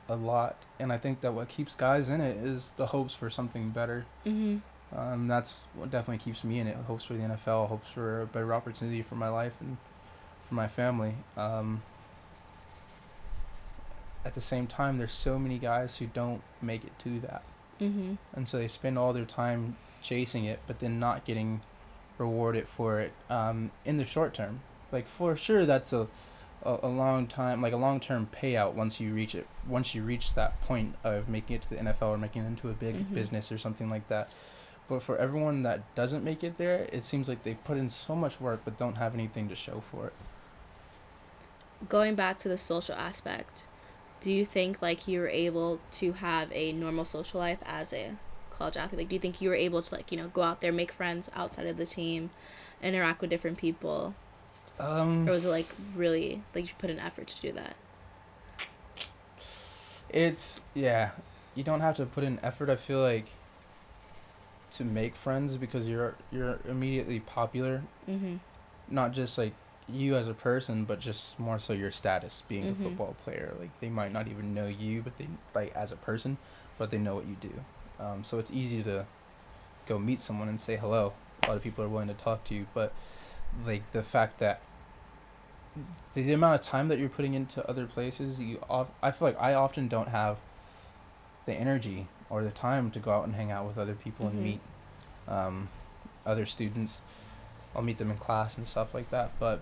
a 0.10 0.16
lot, 0.16 0.56
and 0.80 0.92
I 0.92 0.98
think 0.98 1.22
that 1.22 1.34
what 1.34 1.48
keeps 1.50 1.75
guys 1.75 2.10
in 2.10 2.20
it 2.20 2.36
is 2.38 2.72
the 2.78 2.88
hopes 2.88 3.13
for 3.13 3.30
something 3.30 3.70
better. 3.70 4.06
mhm 4.25 4.62
Um, 4.96 5.28
that's 5.28 5.60
what 5.75 5.92
definitely 5.92 6.18
keeps 6.18 6.44
me 6.44 6.58
in 6.60 6.66
it. 6.66 6.75
Hopes 6.75 7.04
for 7.04 7.13
the 7.13 7.20
NFL, 7.22 7.68
hopes 7.68 7.89
for 7.92 8.22
a 8.22 8.25
better 8.25 8.51
opportunity 8.56 9.04
for 9.04 9.13
my 9.16 9.30
life 9.30 9.54
and 9.62 9.78
for 10.48 10.56
my 10.56 10.68
family. 10.68 11.13
Um, 11.38 11.84
at 14.25 14.34
the 14.36 14.42
same 14.42 14.68
time, 14.68 14.98
there's 14.98 15.13
so 15.13 15.39
many 15.39 15.58
guys 15.60 15.98
who 15.98 16.08
don't 16.08 16.42
make 16.62 16.84
it 16.84 16.98
to 17.00 17.20
that, 17.22 17.44
Mhm. 17.80 18.18
and 18.34 18.48
so 18.48 18.58
they 18.58 18.68
spend 18.68 18.98
all 18.98 19.13
their 19.13 19.25
time 19.25 19.78
chasing 20.01 20.44
it, 20.46 20.60
but 20.68 20.80
then 20.80 21.00
not 21.00 21.24
getting 21.25 21.62
rewarded 22.18 22.68
for 22.68 23.00
it 23.00 23.13
um, 23.30 23.72
in 23.86 23.98
the 23.98 24.06
short 24.06 24.34
term. 24.34 24.60
Like 24.92 25.08
for 25.08 25.36
sure, 25.38 25.66
that's 25.66 25.94
a, 25.94 26.08
a, 26.63 26.78
a 26.84 26.88
long 26.89 27.28
time, 27.28 27.62
like 27.62 27.74
a 27.74 27.78
long 27.78 28.00
term 28.00 28.28
payout 28.34 28.74
once 28.74 29.00
you 29.00 29.13
reach 29.13 29.34
it. 29.36 29.48
Once 29.68 29.96
you 29.96 30.04
reach 30.04 30.34
that 30.34 30.60
point 30.62 30.96
of 31.04 31.28
making 31.30 31.56
it 31.58 31.62
to 31.63 31.70
the 31.70 31.75
NFL 31.78 32.10
or 32.10 32.18
making 32.18 32.44
it 32.44 32.48
into 32.48 32.70
a 32.70 32.74
big 32.74 32.96
Mhm. 32.96 33.13
business 33.13 33.51
or 33.51 33.58
something 33.58 33.89
like 33.89 34.08
that. 34.10 34.30
But 34.88 35.04
for 35.04 35.18
everyone 35.18 35.63
that 35.63 35.82
doesn't 35.96 36.24
make 36.24 36.44
it 36.44 36.58
there, 36.58 36.89
it 36.92 37.06
seems 37.06 37.30
like 37.30 37.44
they 37.44 37.54
put 37.54 37.78
in 37.78 37.89
so 37.89 38.16
much 38.16 38.42
work 38.42 38.62
but 38.66 38.78
don't 38.78 38.96
have 38.96 39.13
anything 39.13 39.48
to 39.50 39.56
show 39.56 39.82
for 39.82 40.08
it. 40.08 40.13
Going 41.88 42.16
back 42.16 42.39
to 42.39 42.50
the 42.50 42.58
social 42.58 42.96
aspect, 42.96 43.66
do 44.20 44.32
you 44.32 44.46
think 44.46 44.82
like 44.82 45.08
you 45.08 45.20
were 45.22 45.30
able 45.30 45.80
to 45.92 46.13
have 46.13 46.51
a 46.51 46.74
normal 46.74 47.06
social 47.06 47.39
life 47.39 47.60
as 47.66 47.94
a 47.94 48.16
college 48.50 48.75
athlete? 48.75 49.00
Like, 49.00 49.10
do 49.10 49.16
you 49.16 49.22
think 49.22 49.42
you 49.42 49.48
were 49.50 49.56
able 49.56 49.82
to 49.82 49.96
like 49.96 50.12
you 50.12 50.18
know 50.18 50.28
go 50.28 50.42
out 50.42 50.60
there, 50.60 50.74
make 50.74 50.92
friends 50.92 51.30
outside 51.36 51.68
of 51.68 51.78
the 51.78 51.86
team, 51.86 52.32
interact 52.82 53.22
with 53.22 53.30
different 53.30 53.58
people, 53.58 54.13
Um, 54.79 55.27
or 55.27 55.31
was 55.33 55.45
it 55.45 55.50
like 55.50 55.67
really 55.95 56.41
like 56.55 56.65
you 56.65 56.71
put 56.77 56.89
an 56.89 57.00
effort 57.00 57.27
to 57.27 57.41
do 57.41 57.51
that? 57.53 57.75
It's 60.09 60.62
yeah, 60.74 61.12
you 61.55 61.63
don't 61.63 61.81
have 61.81 61.95
to 61.98 62.05
put 62.05 62.24
in 62.24 62.39
effort. 62.41 62.69
I 62.69 62.75
feel 62.75 63.01
like 63.01 63.27
to 64.71 64.83
make 64.83 65.15
friends 65.15 65.57
because 65.57 65.88
you're 65.88 66.15
you're 66.31 66.59
immediately 66.67 67.19
popular. 67.19 67.83
Mm-hmm. 68.09 68.38
Not 68.89 69.12
just 69.13 69.38
like 69.38 69.53
you 69.88 70.15
as 70.15 70.27
a 70.27 70.33
person, 70.33 70.86
but 70.86 71.00
just 71.00 71.39
more 71.39 71.59
so 71.59 71.74
your 71.74 71.91
status 71.91 72.43
being 72.48 72.63
Mhm. 72.65 72.71
a 72.71 72.75
football 72.75 73.15
player. 73.24 73.53
Like 73.59 73.71
they 73.79 73.89
might 73.89 74.12
not 74.12 74.27
even 74.27 74.53
know 74.53 74.67
you, 74.67 75.01
but 75.01 75.17
they 75.17 75.27
like 75.53 75.75
as 75.75 75.91
a 75.91 75.95
person, 75.95 76.38
but 76.77 76.89
they 76.91 76.98
know 76.98 77.15
what 77.15 77.27
you 77.27 77.36
do. 77.39 77.51
Um, 78.00 78.24
so 78.24 78.39
it's 78.39 78.51
easy 78.51 78.81
to 78.83 79.05
go 79.86 80.00
meet 80.00 80.19
someone 80.21 80.48
and 80.48 80.62
say 80.62 80.77
hello. 80.77 81.13
A 81.43 81.48
lot 81.48 81.57
of 81.57 81.63
people 81.63 81.83
are 81.83 81.89
willing 81.89 82.07
to 82.07 82.13
talk 82.13 82.43
to 82.45 82.55
you, 82.55 82.67
but 82.74 82.93
like 83.65 83.91
the 83.91 84.03
fact 84.03 84.39
that 84.39 84.62
the, 86.14 86.22
the 86.24 86.34
amount 86.34 86.56
of 86.56 86.62
time 86.66 86.88
that 86.90 87.00
you're 87.00 87.10
putting 87.10 87.34
into 87.34 87.68
other 87.70 87.86
places, 87.86 88.40
you 88.40 88.60
off, 88.70 88.88
I 89.02 89.12
feel 89.12 89.28
like 89.30 89.40
I 89.40 89.54
often 89.54 89.88
don't 89.88 90.10
have 90.10 90.38
the 91.46 91.54
energy 91.54 92.08
or 92.30 92.44
the 92.44 92.52
time 92.52 92.92
to 92.92 93.00
go 93.00 93.12
out 93.12 93.26
and 93.26 93.36
hang 93.36 93.52
out 93.52 93.66
with 93.68 93.78
other 93.78 93.94
people 93.96 94.26
Mhm. 94.28 94.30
and 94.32 94.44
meet 94.44 94.60
um, 95.28 95.70
other 96.26 96.46
students. 96.46 97.02
I'll 97.76 97.82
meet 97.84 97.98
them 98.00 98.10
in 98.12 98.18
class 98.18 98.58
and 98.58 98.68
stuff 98.68 98.94
like 98.94 99.10
that, 99.12 99.32
but 99.40 99.62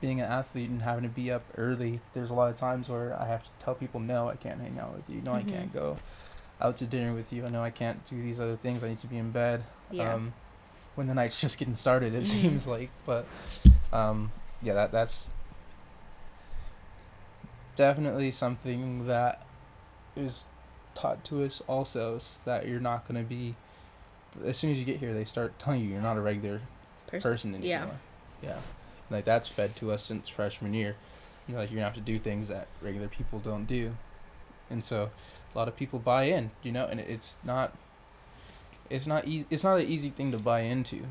being 0.00 0.20
an 0.20 0.30
athlete 0.30 0.70
and 0.70 0.82
having 0.82 1.02
to 1.02 1.08
be 1.10 1.30
up 1.30 1.42
early, 1.58 2.00
there's 2.14 2.30
a 2.30 2.34
lot 2.34 2.50
of 2.50 2.56
times 2.56 2.88
where 2.88 3.18
I 3.20 3.26
have 3.26 3.42
to 3.42 3.50
tell 3.62 3.74
people, 3.74 4.00
no, 4.00 4.28
I 4.30 4.36
can't 4.36 4.60
hang 4.60 4.78
out 4.78 4.94
with 4.94 5.08
you. 5.10 5.20
No, 5.20 5.32
Mhm. 5.32 5.36
I 5.36 5.42
can't 5.42 5.72
go 5.72 5.98
out 6.60 6.76
to 6.78 6.86
dinner 6.86 7.12
with 7.14 7.32
you. 7.32 7.44
I 7.44 7.48
know 7.50 7.62
I 7.62 7.70
can't 7.70 8.04
do 8.06 8.20
these 8.22 8.40
other 8.40 8.56
things. 8.56 8.82
I 8.82 8.88
need 8.88 8.98
to 8.98 9.06
be 9.06 9.18
in 9.18 9.30
bed. 9.30 9.64
Yeah. 9.90 10.14
Um, 10.14 10.32
when 10.94 11.06
the 11.06 11.14
night's 11.14 11.38
just 11.40 11.58
getting 11.58 11.76
started, 11.76 12.14
it 12.14 12.22
Mhm. 12.22 12.26
seems 12.26 12.66
like. 12.66 12.90
But 13.04 13.26
um, 13.92 14.32
yeah, 14.62 14.74
that 14.74 14.92
that's 14.92 15.30
definitely 17.76 18.30
something 18.30 19.06
that 19.06 19.46
is 20.16 20.44
taught 20.94 21.24
to 21.24 21.44
us 21.44 21.62
also 21.66 22.16
is 22.16 22.40
that 22.44 22.68
you're 22.68 22.80
not 22.80 23.06
going 23.08 23.22
to 23.22 23.26
be 23.26 23.54
as 24.44 24.56
soon 24.56 24.70
as 24.70 24.78
you 24.78 24.84
get 24.84 24.98
here 24.98 25.14
they 25.14 25.24
start 25.24 25.58
telling 25.58 25.80
you 25.80 25.88
you're 25.88 26.02
not 26.02 26.16
a 26.16 26.20
regular 26.20 26.60
Person. 27.06 27.30
person 27.30 27.54
anymore. 27.54 27.98
Yeah. 28.42 28.48
yeah 28.50 28.58
like 29.10 29.24
that's 29.24 29.48
fed 29.48 29.74
to 29.76 29.90
us 29.92 30.04
since 30.04 30.28
freshman 30.28 30.74
year. 30.74 30.96
You're 31.48 31.58
like 31.58 31.70
you're 31.70 31.76
gonna 31.78 31.86
have 31.86 31.94
to 31.94 32.00
do 32.00 32.18
things 32.18 32.48
that 32.48 32.68
regular 32.80 33.08
people 33.08 33.38
don't 33.40 33.64
do. 33.64 33.96
And 34.68 34.84
so 34.84 35.10
a 35.52 35.58
lot 35.58 35.66
of 35.66 35.76
people 35.76 35.98
buy 35.98 36.24
in 36.24 36.50
you 36.62 36.70
know 36.70 36.86
and 36.86 37.00
it's 37.00 37.36
not 37.42 37.76
it's 38.88 39.06
not 39.06 39.26
easy 39.26 39.46
it's 39.50 39.64
not 39.64 39.80
an 39.80 39.86
easy 39.86 40.10
thing 40.10 40.30
to 40.32 40.38
buy 40.38 40.60
into 40.60 41.06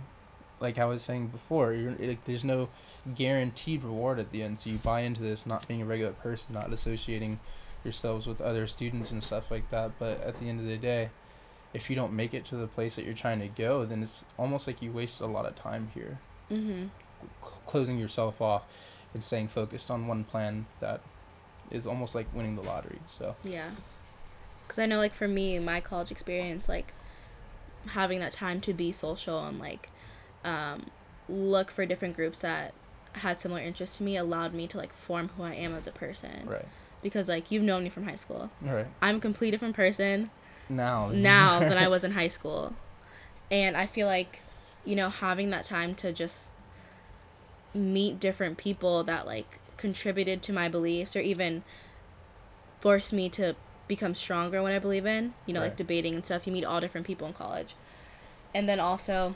like 0.60 0.78
i 0.78 0.86
was 0.86 1.02
saying 1.02 1.28
before 1.28 1.74
you're 1.74 1.94
like 2.00 2.24
there's 2.26 2.44
no 2.44 2.70
guaranteed 3.16 3.84
reward 3.84 4.20
at 4.20 4.32
the 4.32 4.44
end 4.44 4.60
so 4.60 4.70
you 4.70 4.78
buy 4.78 5.02
into 5.02 5.22
this 5.22 5.46
not 5.46 5.68
being 5.68 5.82
a 5.82 5.86
regular 5.86 6.12
person 6.12 6.54
not 6.54 6.72
associating 6.74 7.40
yourselves 7.84 8.28
with 8.28 8.42
other 8.42 8.68
students 8.68 9.10
and 9.12 9.24
stuff 9.24 9.50
like 9.50 9.70
that 9.72 9.92
but 10.00 10.22
at 10.22 10.40
the 10.40 10.50
end 10.50 10.60
of 10.60 10.66
the 10.66 10.78
day 10.78 11.10
if 11.74 11.90
you 11.90 11.96
don't 11.96 12.12
make 12.12 12.34
it 12.34 12.44
to 12.46 12.56
the 12.56 12.68
place 12.68 12.96
that 12.96 13.06
you're 13.06 13.14
trying 13.14 13.40
to 13.40 13.48
go 13.48 13.86
then 13.86 14.04
it's 14.04 14.26
almost 14.38 14.68
like 14.68 14.82
you 14.82 14.92
wasted 14.92 15.22
a 15.22 15.28
lot 15.28 15.46
of 15.46 15.56
time 15.56 15.90
here 15.94 16.20
Mm-hmm. 16.52 16.88
cl- 17.44 17.62
closing 17.68 18.00
yourself 18.00 18.42
off 18.42 18.64
and 19.14 19.24
staying 19.24 19.48
focused 19.50 19.92
on 19.92 20.08
one 20.08 20.24
plan 20.24 20.66
that 20.80 21.02
is 21.70 21.86
almost 21.86 22.16
like 22.16 22.26
winning 22.34 22.56
the 22.56 22.64
lottery. 22.64 22.98
So 23.08 23.36
Yeah. 23.44 23.70
Because 24.66 24.80
I 24.80 24.88
know, 24.88 24.98
like, 24.98 25.14
for 25.14 25.28
me, 25.28 25.60
my 25.60 25.80
college 25.80 26.10
experience, 26.10 26.68
like, 26.68 26.92
having 27.90 28.20
that 28.20 28.32
time 28.32 28.62
to 28.62 28.74
be 28.74 28.92
social 28.92 29.46
and, 29.46 29.60
like, 29.60 29.90
um, 30.44 30.88
look 31.28 31.72
for 31.72 31.86
different 31.86 32.16
groups 32.16 32.42
that 32.42 32.74
had 33.14 33.40
similar 33.40 33.60
interests 33.62 33.98
to 33.98 34.04
me 34.04 34.16
allowed 34.18 34.54
me 34.54 34.68
to, 34.68 34.78
like, 34.78 34.94
form 34.94 35.30
who 35.36 35.44
I 35.44 35.54
am 35.54 35.74
as 35.76 35.88
a 35.88 35.92
person. 35.92 36.46
right, 36.48 36.66
Because, 37.02 37.28
like, 37.28 37.52
you've 37.52 37.64
known 37.64 37.84
me 37.84 37.90
from 37.90 38.04
high 38.04 38.16
school. 38.16 38.52
right. 38.62 38.88
I'm 39.02 39.18
a 39.18 39.20
complete 39.20 39.52
different 39.52 39.76
person 39.76 40.30
Now, 40.70 41.10
now 41.14 41.60
than 41.60 41.78
I 41.78 41.88
was 41.88 42.04
in 42.04 42.12
high 42.12 42.28
school. 42.40 42.74
And 43.52 43.76
I 43.76 43.86
feel 43.88 44.06
like, 44.08 44.40
you 44.86 44.96
know, 44.96 45.10
having 45.10 45.50
that 45.50 45.66
time 45.66 45.96
to 45.96 46.14
just 46.14 46.52
meet 47.74 48.20
different 48.20 48.58
people 48.58 49.04
that 49.04 49.26
like 49.28 49.60
contributed 49.78 50.42
to 50.44 50.52
my 50.54 50.68
beliefs 50.68 51.16
or 51.16 51.22
even 51.22 51.64
forced 52.80 53.14
me 53.14 53.30
to 53.30 53.56
become 53.88 54.14
stronger 54.16 54.62
when 54.62 54.72
I 54.72 54.80
believe 54.80 55.06
in, 55.06 55.34
you 55.46 55.54
know, 55.54 55.62
like 55.62 55.76
debating 55.76 56.14
and 56.16 56.26
stuff. 56.26 56.46
You 56.46 56.54
meet 56.54 56.64
all 56.66 56.80
different 56.80 57.08
people 57.08 57.28
in 57.28 57.34
college. 57.34 57.76
And 58.54 58.68
then 58.70 58.80
also 58.80 59.36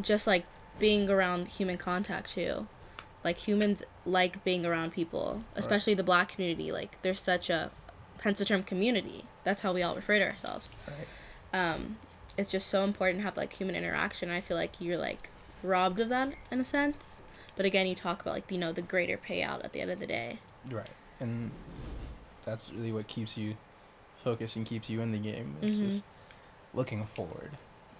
just 0.00 0.26
like 0.26 0.44
being 0.78 1.08
around 1.10 1.48
human 1.48 1.76
contact 1.78 2.30
too. 2.34 2.66
Like 3.24 3.38
humans 3.48 3.82
like 4.04 4.42
being 4.44 4.64
around 4.64 4.92
people, 4.92 5.42
especially 5.56 5.94
the 5.94 6.02
black 6.04 6.28
community. 6.28 6.70
Like 6.72 7.00
there's 7.02 7.20
such 7.20 7.50
a 7.50 7.70
hence 8.22 8.38
the 8.38 8.44
term 8.44 8.62
community. 8.62 9.24
That's 9.44 9.62
how 9.62 9.72
we 9.72 9.82
all 9.82 9.96
refer 9.96 10.18
to 10.18 10.24
ourselves. 10.24 10.72
Right. 10.86 11.70
Um, 11.72 11.96
it's 12.36 12.50
just 12.50 12.68
so 12.68 12.84
important 12.84 13.20
to 13.20 13.24
have 13.24 13.36
like 13.36 13.52
human 13.54 13.74
interaction. 13.74 14.30
I 14.30 14.40
feel 14.40 14.56
like 14.56 14.74
you're 14.80 14.98
like 14.98 15.30
robbed 15.62 15.98
of 16.00 16.08
that 16.10 16.32
in 16.50 16.60
a 16.60 16.64
sense. 16.64 17.20
But 17.56 17.66
again, 17.66 17.86
you 17.88 17.96
talk 17.96 18.22
about 18.22 18.34
like 18.34 18.50
you 18.52 18.58
know 18.58 18.72
the 18.72 18.82
greater 18.82 19.16
payout 19.16 19.64
at 19.64 19.72
the 19.72 19.80
end 19.80 19.90
of 19.90 19.98
the 19.98 20.06
day. 20.06 20.38
right, 20.70 20.86
and 21.18 21.50
that's 22.44 22.70
really 22.72 22.92
what 22.92 23.08
keeps 23.08 23.36
you 23.36 23.56
focused 24.16 24.54
and 24.56 24.64
keeps 24.64 24.88
you 24.88 25.00
in 25.00 25.10
the 25.10 25.18
game. 25.18 25.56
It's 25.60 25.74
Mhm. 25.74 25.90
just 25.90 26.04
looking 26.72 27.04
forward, 27.04 27.50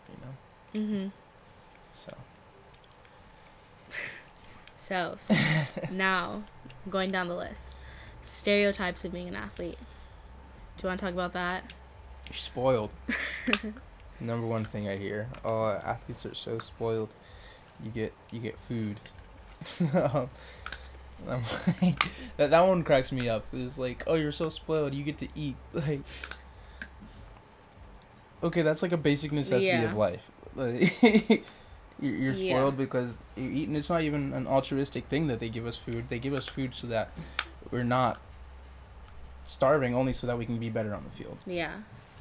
you 0.08 0.16
know. 0.24 0.86
Mm-hmm. 0.86 1.08
So 1.95 2.12
So 4.78 5.12
s- 5.14 5.30
s- 5.30 5.78
now, 5.90 6.45
going 6.88 7.11
down 7.11 7.28
the 7.28 7.37
list, 7.37 7.75
stereotypes 8.23 9.04
of 9.04 9.12
being 9.12 9.28
an 9.28 9.37
athlete. 9.37 9.78
Do 10.76 10.83
you 10.83 10.88
want 10.88 11.00
to 11.00 11.07
talk 11.07 11.12
about 11.14 11.33
that? 11.33 11.73
you're 12.26 12.35
spoiled. 12.35 12.90
Number 14.21 14.47
one 14.47 14.64
thing 14.64 14.88
I 14.88 14.97
hear: 14.97 15.28
oh, 15.45 15.71
athletes 15.71 16.25
are 16.26 16.35
so 16.35 16.59
spoiled. 16.59 17.09
You 17.83 17.90
get 17.90 18.12
you 18.30 18.40
get 18.40 18.59
food. 18.59 19.00
Um, 21.26 21.42
like, 21.83 22.00
that 22.37 22.50
that 22.50 22.61
one 22.61 22.85
cracks 22.85 23.11
me 23.11 23.28
up. 23.28 23.45
It's 23.52 23.76
like, 23.76 24.04
oh, 24.07 24.14
you're 24.14 24.30
so 24.30 24.50
spoiled. 24.50 24.95
You 24.95 25.02
get 25.02 25.18
to 25.18 25.26
eat. 25.35 25.57
Like, 25.73 26.02
okay, 28.40 28.62
that's 28.62 28.83
like 28.83 28.92
a 28.92 28.97
basic 28.97 29.33
necessity 29.33 29.66
Yeah. 29.66 29.83
of 29.90 29.97
life. 29.97 30.30
Like, 30.54 31.45
you're, 32.00 32.14
you're 32.14 32.32
Yeah. 32.32 32.54
spoiled 32.54 32.76
because 32.76 33.10
you're 33.36 33.50
eating. 33.50 33.74
It's 33.76 33.90
not 33.90 34.02
even 34.02 34.32
an 34.32 34.46
altruistic 34.46 35.06
thing 35.06 35.26
that 35.28 35.40
they 35.40 35.48
give 35.48 35.66
us 35.66 35.76
food. 35.76 36.08
They 36.08 36.18
give 36.18 36.34
us 36.34 36.46
food 36.46 36.74
so 36.74 36.86
that 36.88 37.10
we're 37.70 37.84
not 37.84 38.20
starving, 39.44 39.94
only 39.94 40.12
so 40.12 40.26
that 40.26 40.38
we 40.38 40.46
can 40.46 40.58
be 40.58 40.68
better 40.68 40.94
on 40.94 41.04
the 41.04 41.10
field. 41.10 41.38
Yeah, 41.46 41.72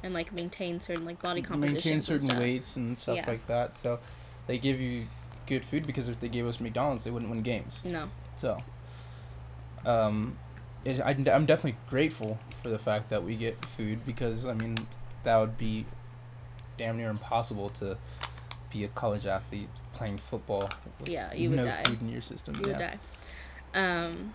and 0.02 0.14
like 0.14 0.32
maintain 0.32 0.80
certain 0.80 1.04
like 1.04 1.20
body 1.22 1.42
composition. 1.42 1.74
maintain 1.74 1.92
and 1.94 2.04
certain 2.04 2.28
stuff. 2.28 2.40
weights 2.40 2.76
and 2.76 2.98
stuff 2.98 3.16
Yeah. 3.16 3.24
like 3.28 3.46
that. 3.46 3.76
So 3.78 4.00
they 4.46 4.58
give 4.58 4.80
you 4.80 5.06
good 5.46 5.64
food 5.64 5.86
because 5.86 6.08
if 6.08 6.20
they 6.20 6.28
gave 6.28 6.46
us 6.46 6.60
McDonald's, 6.60 7.04
they 7.04 7.10
wouldn't 7.10 7.30
win 7.30 7.42
games. 7.42 7.82
No. 7.84 8.10
So 8.36 8.62
um, 9.86 10.38
it, 10.84 11.00
I, 11.00 11.10
I'm 11.10 11.46
definitely 11.46 11.76
grateful 11.88 12.38
for 12.62 12.68
the 12.68 12.78
fact 12.78 13.10
that 13.10 13.24
we 13.24 13.36
get 13.36 13.64
food 13.64 14.04
because 14.04 14.44
I 14.46 14.54
mean 14.54 14.76
that 15.24 15.36
would 15.36 15.56
be 15.56 15.86
damn 16.76 16.96
near 16.96 17.10
impossible 17.10 17.68
to 17.70 17.98
be 18.70 18.84
a 18.84 18.88
college 18.88 19.26
athlete 19.26 19.68
playing 19.92 20.18
football. 20.18 20.68
with 20.98 21.08
Yeah, 21.08 21.32
you 21.32 21.50
would 21.50 21.58
no 21.58 21.64
die. 21.64 21.82
food 21.84 22.00
in 22.00 22.10
your 22.10 22.22
system. 22.22 22.54
You 22.56 22.72
would 22.72 22.80
yeah. 22.80 22.94
die. 23.74 23.98
Um, 24.04 24.34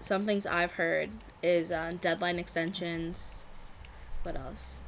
some 0.00 0.24
things 0.24 0.46
I've 0.46 0.72
heard 0.72 1.10
is 1.42 1.70
uh, 1.72 1.94
deadline 2.00 2.38
extensions, 2.38 3.42
what 4.22 4.36
else? 4.36 4.78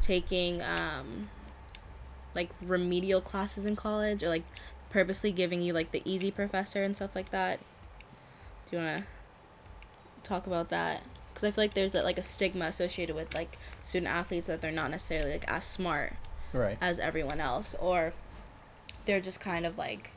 Taking 0.00 0.62
um 0.62 1.30
like 2.34 2.50
remedial 2.60 3.20
classes 3.20 3.64
in 3.64 3.74
college 3.74 4.22
or 4.22 4.28
like 4.28 4.44
purposely 4.90 5.32
giving 5.32 5.62
you 5.62 5.72
like 5.72 5.90
the 5.90 6.02
easy 6.04 6.30
professor 6.30 6.84
and 6.84 6.94
stuff 6.94 7.16
like 7.16 7.30
that. 7.30 7.58
Do 8.70 8.76
you 8.76 8.82
want 8.82 8.98
to 8.98 9.04
talk 10.22 10.46
about 10.46 10.68
that? 10.68 11.02
Cuz 11.36 11.44
I 11.44 11.50
feel 11.52 11.62
like 11.64 11.74
there's 11.74 11.94
a, 11.94 12.02
like 12.02 12.16
a 12.18 12.22
stigma 12.22 12.64
associated 12.64 13.14
with 13.14 13.34
like 13.34 13.58
student 13.82 14.10
athletes 14.10 14.46
that 14.48 14.60
they're 14.62 14.72
not 14.72 14.90
necessarily 14.90 15.32
like 15.32 15.44
as 15.46 15.64
smart 15.64 16.14
Right. 16.52 16.78
as 16.80 16.98
everyone 16.98 17.40
else 17.40 17.74
or 17.78 18.14
they're 19.04 19.20
just 19.20 19.38
kind 19.40 19.64
of 19.66 19.76
like 19.78 20.12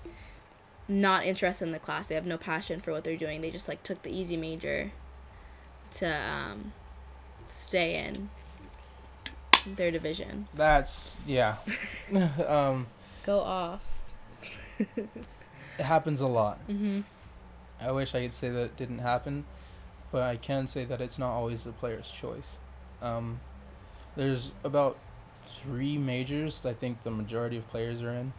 not 0.87 1.25
interested 1.25 1.65
in 1.65 1.71
the 1.73 1.79
class. 1.79 2.07
They 2.07 2.15
have 2.15 2.25
no 2.25 2.37
passion 2.37 2.79
for 2.81 2.91
what 2.93 3.03
they're 3.03 3.17
doing. 3.17 3.41
They 3.41 3.51
just 3.51 3.67
like 3.67 3.83
took 3.83 4.01
the 4.01 4.09
easy 4.11 4.37
major 4.37 4.91
to 5.91 6.07
um 6.07 6.71
stay 7.49 7.95
in 8.03 8.29
their 9.65 9.91
division. 9.91 10.47
That's 10.53 11.17
yeah. 11.27 11.57
um, 12.47 12.87
Go 13.23 13.41
off. 13.41 13.81
it 14.97 15.85
happens 15.85 16.21
a 16.21 16.27
lot. 16.27 16.65
Mhm. 16.69 17.03
I 17.81 17.91
wish 17.91 18.15
I 18.15 18.21
could 18.23 18.33
say 18.33 18.49
that 18.49 18.61
it 18.61 18.77
didn't 18.77 18.99
happen, 18.99 19.45
but 20.11 20.21
I 20.23 20.37
can 20.37 20.67
say 20.67 20.85
that 20.85 21.01
it's 21.01 21.17
not 21.19 21.31
always 21.31 21.63
the 21.63 21.71
player's 21.71 22.09
choice. 22.09 22.57
Um, 23.01 23.39
there's 24.15 24.51
about 24.63 24.97
three 25.47 25.97
majors 25.97 26.65
I 26.65 26.73
think 26.73 27.03
the 27.03 27.11
majority 27.11 27.57
of 27.57 27.67
players 27.69 28.01
are 28.01 28.11
in. 28.11 28.33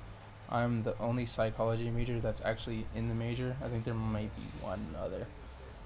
I'm 0.48 0.82
the 0.82 0.98
only 0.98 1.26
psychology 1.26 1.90
major 1.90 2.18
that's 2.20 2.40
actually 2.44 2.86
in 2.94 3.08
the 3.08 3.14
major. 3.14 3.56
I 3.64 3.68
think 3.68 3.84
there 3.84 3.94
might 3.94 4.34
be 4.36 4.42
one 4.64 4.94
other. 5.00 5.26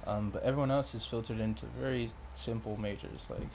Um, 0.07 0.31
but 0.31 0.43
everyone 0.43 0.71
else 0.71 0.95
is 0.95 1.05
filtered 1.05 1.39
into 1.41 1.67
very 1.79 2.13
simple 2.35 2.77
majors 2.79 3.27
like 3.31 3.49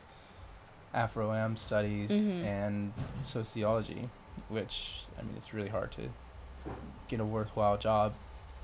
Afro 0.94 1.32
Am 1.34 1.58
studies 1.58 2.10
Mhm. 2.10 2.44
and 2.46 2.94
sociology, 3.22 4.10
which 4.50 5.04
I 5.18 5.22
mean 5.24 5.36
it's 5.38 5.54
really 5.54 5.70
hard 5.70 5.92
to 5.94 6.10
get 7.08 7.20
a 7.20 7.26
worthwhile 7.26 7.78
job 7.78 8.14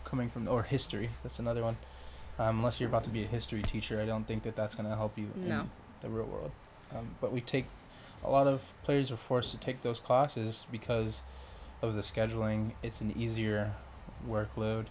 coming 0.03 0.29
from 0.29 0.47
or 0.47 0.63
history. 0.63 1.11
That's 1.23 1.39
another 1.39 1.63
one. 1.63 1.77
Um, 2.37 2.57
unless 2.59 2.79
you're 2.79 2.89
about 2.89 3.03
to 3.05 3.09
be 3.09 3.23
a 3.23 3.27
history 3.27 3.61
teacher, 3.61 3.99
I 4.01 4.05
don't 4.05 4.27
think 4.27 4.43
that 4.43 4.55
that's 4.55 4.75
gonna 4.75 4.95
help 4.95 5.17
you 5.17 5.29
No. 5.35 5.61
in 5.61 5.69
the 6.01 6.09
real 6.09 6.25
world. 6.25 6.51
Um, 6.95 7.15
but 7.21 7.31
we 7.31 7.41
take 7.41 7.65
a 8.23 8.29
lot 8.29 8.47
of 8.47 8.61
players 8.83 9.11
are 9.11 9.17
forced 9.17 9.51
to 9.51 9.57
take 9.57 9.81
those 9.83 9.99
classes 9.99 10.65
because 10.71 11.21
of 11.81 11.95
the 11.95 12.01
scheduling. 12.01 12.71
It's 12.83 12.99
an 13.01 13.13
easier 13.17 13.73
workload, 14.27 14.85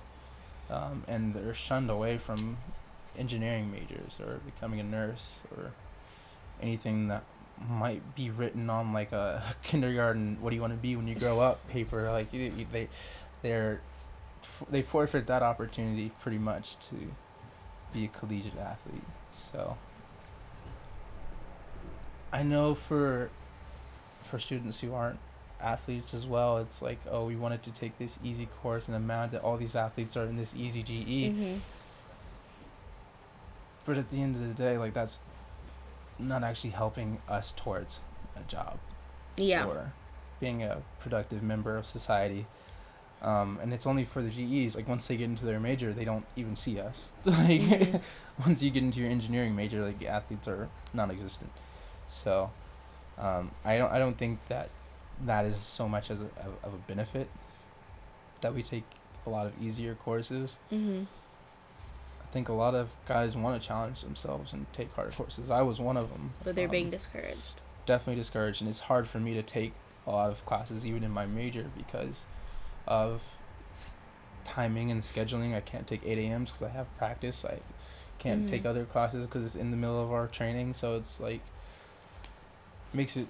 um, 0.70 1.04
and 1.08 1.34
they're 1.34 1.52
shunned 1.54 1.90
away 1.90 2.16
from 2.18 2.58
engineering 3.18 3.70
majors 3.70 4.18
or 4.20 4.40
becoming 4.44 4.80
a 4.80 4.82
nurse 4.84 5.40
or 5.56 5.72
anything 6.62 7.08
that 7.08 7.22
might 7.68 8.14
be 8.16 8.30
written 8.30 8.68
on 8.70 8.92
like 8.92 9.12
a 9.12 9.42
kindergarten 9.62 10.36
what 10.40 10.50
do 10.50 10.56
you 10.56 10.60
want 10.62 10.72
to 10.72 10.76
be 10.78 10.96
when 10.96 11.06
you 11.06 11.14
grow 11.14 11.38
up 11.38 11.66
paper 11.68 12.10
like 12.10 12.28
they 12.32 12.88
they're 13.42 13.80
they 14.68 14.82
forfeit 14.82 15.28
that 15.28 15.42
opportunity 15.42 16.10
pretty 16.20 16.38
much 16.38 16.76
to 16.80 17.12
be 17.94 18.04
a 18.04 18.08
collegiate 18.08 18.58
athlete 18.58 19.02
so 19.32 19.76
i 22.32 22.42
know 22.42 22.74
for 22.74 23.30
for 24.22 24.38
students 24.38 24.80
who 24.80 24.92
aren't 24.92 25.18
athletes 25.60 26.12
as 26.12 26.26
well 26.26 26.58
it's 26.58 26.82
like 26.82 26.98
oh 27.10 27.24
we 27.24 27.36
wanted 27.36 27.62
to 27.62 27.70
take 27.70 27.96
this 27.98 28.18
easy 28.22 28.46
course 28.62 28.86
and 28.86 28.94
the 28.94 28.98
amount 28.98 29.32
that 29.32 29.40
all 29.42 29.56
these 29.56 29.74
athletes 29.76 30.16
are 30.16 30.24
in 30.24 30.36
this 30.36 30.54
easy 30.56 30.82
ge 30.82 31.32
Mhm. 31.32 31.60
but 33.86 33.96
at 33.96 34.10
the 34.10 34.20
end 34.20 34.34
of 34.36 34.42
the 34.42 34.54
day 34.62 34.76
like 34.76 34.92
that's 34.92 35.20
not 36.18 36.42
actually 36.44 36.70
helping 36.70 37.20
us 37.28 37.52
towards 37.56 38.00
a 38.36 38.40
job 38.42 38.78
Yeah. 39.36 39.66
or 39.66 39.92
being 40.40 40.62
a 40.62 40.82
productive 41.00 41.42
member 41.42 41.76
of 41.76 41.86
society 41.86 42.46
um, 43.24 43.58
and 43.62 43.72
it's 43.72 43.86
only 43.86 44.04
for 44.04 44.20
the 44.22 44.28
GEs 44.30 44.76
like 44.76 44.86
once 44.86 45.06
they 45.06 45.16
get 45.16 45.24
into 45.24 45.44
their 45.46 45.58
major 45.58 45.92
they 45.92 46.04
don't 46.04 46.26
even 46.36 46.54
see 46.56 46.78
us 46.78 47.10
like 47.24 47.60
Mhm. 47.60 48.02
once 48.46 48.62
you 48.62 48.70
get 48.70 48.82
into 48.82 49.00
your 49.00 49.08
engineering 49.10 49.56
major 49.56 49.82
like 49.84 50.02
athletes 50.04 50.46
are 50.46 50.68
non-existent 50.92 51.50
so 52.08 52.50
um, 53.18 53.50
I 53.64 53.78
don't 53.78 53.90
I 53.92 53.98
don't 53.98 54.18
think 54.18 54.38
that 54.48 54.68
that 55.24 55.44
is 55.44 55.60
so 55.60 55.88
much 55.88 56.10
as 56.10 56.20
a, 56.20 56.24
of, 56.64 56.74
a 56.74 56.78
benefit 56.88 57.28
that 58.42 58.54
we 58.54 58.62
take 58.62 58.84
a 59.26 59.30
lot 59.30 59.46
of 59.46 59.52
easier 59.62 59.94
courses 59.94 60.58
Mhm. 60.72 61.06
I 62.22 62.26
think 62.34 62.48
a 62.48 62.52
lot 62.52 62.74
of 62.74 62.90
guys 63.06 63.36
want 63.36 63.60
to 63.62 63.66
challenge 63.66 64.02
themselves 64.02 64.52
and 64.52 64.66
take 64.72 64.92
harder 64.94 65.12
courses. 65.12 65.50
I 65.50 65.62
was 65.62 65.78
one 65.78 65.96
of 65.96 66.10
them. 66.10 66.32
But 66.42 66.56
they're 66.56 66.64
Um, 66.64 66.72
being 66.72 66.90
discouraged. 66.90 67.60
definitely 67.86 68.20
discouraged, 68.20 68.60
and 68.60 68.68
it's 68.68 68.80
hard 68.80 69.06
for 69.06 69.20
me 69.20 69.34
to 69.34 69.42
take 69.44 69.72
a 70.04 70.10
lot 70.10 70.30
of 70.30 70.44
classes, 70.44 70.84
even 70.84 71.04
in 71.04 71.12
my 71.12 71.26
major, 71.26 71.70
because 71.76 72.24
of 72.86 73.22
timing 74.44 74.90
and 74.90 75.02
scheduling. 75.02 75.54
I 75.54 75.60
can't 75.60 75.86
take 75.86 76.02
eight 76.04 76.18
a.m.s 76.18 76.52
because 76.52 76.66
I 76.68 76.70
have 76.70 76.86
practice. 76.98 77.44
I 77.44 77.58
can't 78.18 78.48
take 78.48 78.62
Mhm. 78.62 78.66
other 78.66 78.84
classes 78.84 79.26
because 79.26 79.44
it's 79.44 79.56
in 79.56 79.70
the 79.70 79.76
middle 79.76 80.02
of 80.02 80.12
our 80.12 80.26
training. 80.26 80.74
So 80.74 80.96
it's 80.96 81.20
like 81.20 81.40
makes 82.92 83.16
it 83.16 83.26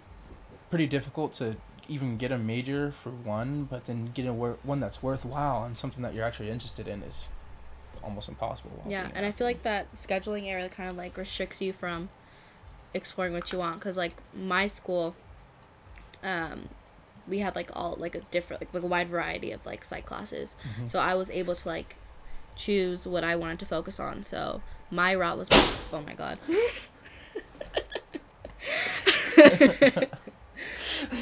pretty 0.70 0.86
difficult 0.86 1.32
to 1.34 1.56
even 1.88 2.16
get 2.16 2.32
a 2.32 2.38
major 2.38 2.90
for 2.90 3.10
one, 3.10 3.64
but 3.64 3.86
then 3.86 4.10
get 4.14 4.26
a 4.26 4.32
wor- 4.32 4.58
one 4.62 4.80
that's 4.80 5.02
worthwhile 5.02 5.64
and 5.64 5.76
something 5.76 6.02
that 6.02 6.14
you're 6.14 6.24
actually 6.24 6.50
interested 6.50 6.88
in 6.88 7.02
is 7.02 7.24
almost 8.02 8.28
impossible. 8.28 8.82
Yeah, 8.86 9.08
and 9.14 9.24
I 9.24 9.32
feel 9.32 9.46
like 9.46 9.62
that 9.62 9.92
scheduling 9.94 10.46
area 10.46 10.68
kind 10.68 10.90
of 10.90 10.96
like 10.96 11.16
restricts 11.16 11.60
you 11.62 11.72
from 11.72 12.08
exploring 12.92 13.32
what 13.32 13.52
you 13.52 13.58
want. 13.58 13.80
Cause 13.80 13.96
like 13.96 14.14
my 14.34 14.66
school, 14.66 15.14
um, 16.22 16.68
we 17.28 17.38
had 17.38 17.54
like 17.56 17.70
all 17.72 17.96
like 17.98 18.14
a 18.14 18.20
different 18.30 18.62
like, 18.62 18.74
like 18.74 18.82
a 18.82 18.86
wide 18.86 19.08
variety 19.08 19.52
of 19.52 19.64
like 19.64 19.84
psych 19.84 20.06
classes. 20.06 20.56
Mhm. 20.80 20.88
So 20.90 20.98
I 20.98 21.14
was 21.14 21.30
able 21.30 21.54
to 21.54 21.68
like 21.68 21.96
choose 22.56 23.06
what 23.06 23.24
I 23.24 23.36
wanted 23.36 23.58
to 23.60 23.66
focus 23.66 23.98
on. 23.98 24.22
So 24.22 24.62
my 24.90 25.14
route 25.14 25.38
was 25.38 25.48
oh 25.92 26.02
my 26.04 26.14
god. 26.14 26.38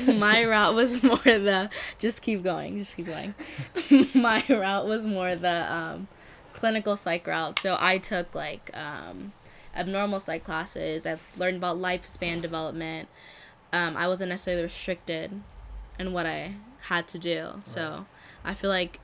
my 0.06 0.44
route 0.44 0.74
was 0.74 1.02
more 1.02 1.18
the 1.18 1.70
just 1.98 2.22
keep 2.22 2.42
going, 2.42 2.78
just 2.78 2.96
keep 2.96 3.06
going. 3.06 3.34
my 4.14 4.44
route 4.48 4.86
was 4.86 5.04
more 5.04 5.34
the 5.34 5.72
um 5.72 6.08
clinical 6.52 6.96
psych 6.96 7.26
route. 7.26 7.58
So 7.58 7.76
I 7.78 7.98
took 7.98 8.34
like 8.34 8.70
um 8.74 9.32
abnormal 9.74 10.20
psych 10.20 10.44
classes. 10.44 11.06
I 11.06 11.18
learned 11.36 11.56
about 11.56 11.78
lifespan 11.78 12.42
development. 12.42 13.08
Um, 13.72 13.96
I 13.96 14.06
wasn't 14.06 14.28
necessarily 14.28 14.64
restricted 14.64 15.40
in 16.02 16.12
what 16.12 16.26
I 16.26 16.54
had 16.88 17.08
to 17.08 17.18
do. 17.18 17.62
So 17.64 18.06
I 18.44 18.52
feel 18.54 18.70
like 18.70 19.00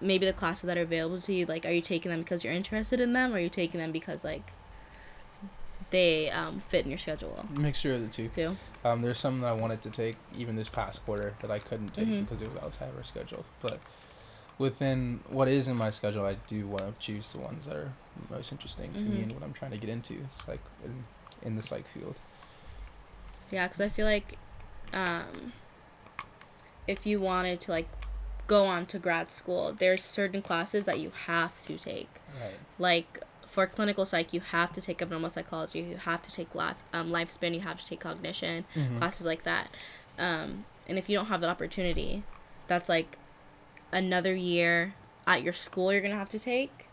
maybe 0.00 0.26
the 0.26 0.32
classes 0.32 0.64
that 0.68 0.76
are 0.78 0.82
available 0.82 1.18
to 1.22 1.32
you, 1.32 1.46
like, 1.46 1.64
are 1.66 1.70
you 1.70 1.80
taking 1.80 2.10
them 2.10 2.20
because 2.20 2.44
you're 2.44 2.52
interested 2.52 3.00
in 3.00 3.12
them, 3.12 3.32
or 3.32 3.36
are 3.36 3.40
you 3.40 3.48
taking 3.48 3.80
them 3.80 3.90
because 3.92 4.22
like 4.24 4.52
they 5.90 6.30
um, 6.30 6.60
fit 6.68 6.84
in 6.84 6.90
your 6.90 6.98
schedule 6.98 7.46
Mixture 7.50 7.94
of 7.94 8.02
the 8.02 8.08
two. 8.08 8.28
too? 8.28 8.56
Um, 8.84 9.02
there's 9.02 9.18
some 9.18 9.40
that 9.40 9.48
I 9.48 9.52
wanted 9.52 9.82
to 9.82 9.90
take 9.90 10.16
even 10.36 10.56
this 10.56 10.68
past 10.68 11.04
quarter 11.04 11.34
that 11.40 11.50
I 11.50 11.58
couldn't 11.58 11.94
take 11.94 12.06
Mhm. 12.08 12.20
because 12.24 12.42
it 12.42 12.52
was 12.52 12.62
outside 12.62 12.88
of 12.88 12.96
our 12.96 13.04
schedule. 13.04 13.44
But 13.62 13.80
within 14.58 15.20
what 15.28 15.48
is 15.48 15.68
in 15.68 15.76
my 15.76 15.90
schedule, 15.90 16.24
I 16.24 16.34
do 16.48 16.66
want 16.66 16.84
to 16.86 17.06
choose 17.06 17.32
the 17.32 17.38
ones 17.38 17.66
that 17.66 17.76
are 17.76 17.92
most 18.30 18.50
interesting 18.52 18.92
to 18.94 19.04
me 19.04 19.18
Mhm. 19.18 19.22
and 19.24 19.32
what 19.32 19.42
I'm 19.42 19.52
trying 19.52 19.70
to 19.72 19.76
get 19.76 19.88
into. 19.90 20.14
It's 20.14 20.46
like 20.48 20.60
in, 20.84 21.04
in 21.42 21.56
the 21.56 21.62
psych 21.62 21.86
field. 21.88 22.16
Yeah, 23.50 23.66
because 23.68 23.80
I 23.80 23.88
feel 23.88 24.06
like 24.06 24.38
um, 24.92 25.52
if 26.86 27.06
you 27.06 27.20
wanted 27.20 27.60
to 27.60 27.70
like 27.72 27.88
go 28.46 28.64
on 28.66 28.86
to 28.86 28.98
grad 28.98 29.30
school, 29.30 29.74
there's 29.78 30.04
certain 30.04 30.40
classes 30.42 30.84
that 30.86 31.00
you 31.00 31.10
have 31.26 31.60
to 31.62 31.76
take. 31.76 32.08
Right. 32.40 32.54
Like 32.78 33.20
for 33.46 33.66
clinical 33.66 34.04
psych, 34.04 34.32
you 34.32 34.40
have 34.40 34.72
to 34.72 34.80
take 34.80 35.00
abnormal 35.02 35.30
psychology. 35.30 35.80
You 35.80 35.96
have 35.96 36.22
to 36.22 36.30
take 36.30 36.54
life 36.54 36.76
um, 36.92 37.10
lifespan. 37.10 37.54
You 37.54 37.60
have 37.60 37.80
to 37.80 37.86
take 37.86 38.00
cognition 38.00 38.64
Mhm. 38.76 38.98
classes 38.98 39.26
like 39.26 39.44
that. 39.44 39.70
Um, 40.18 40.64
and 40.88 40.98
if 40.98 41.08
you 41.08 41.16
don't 41.16 41.26
have 41.26 41.40
that 41.40 41.50
opportunity, 41.50 42.22
that's 42.68 42.88
like 42.88 43.18
another 43.92 44.34
year 44.34 44.94
at 45.26 45.42
your 45.42 45.52
school 45.52 45.92
you're 45.92 46.00
gonna 46.02 46.14
have 46.16 46.28
to 46.28 46.38
take, 46.38 46.86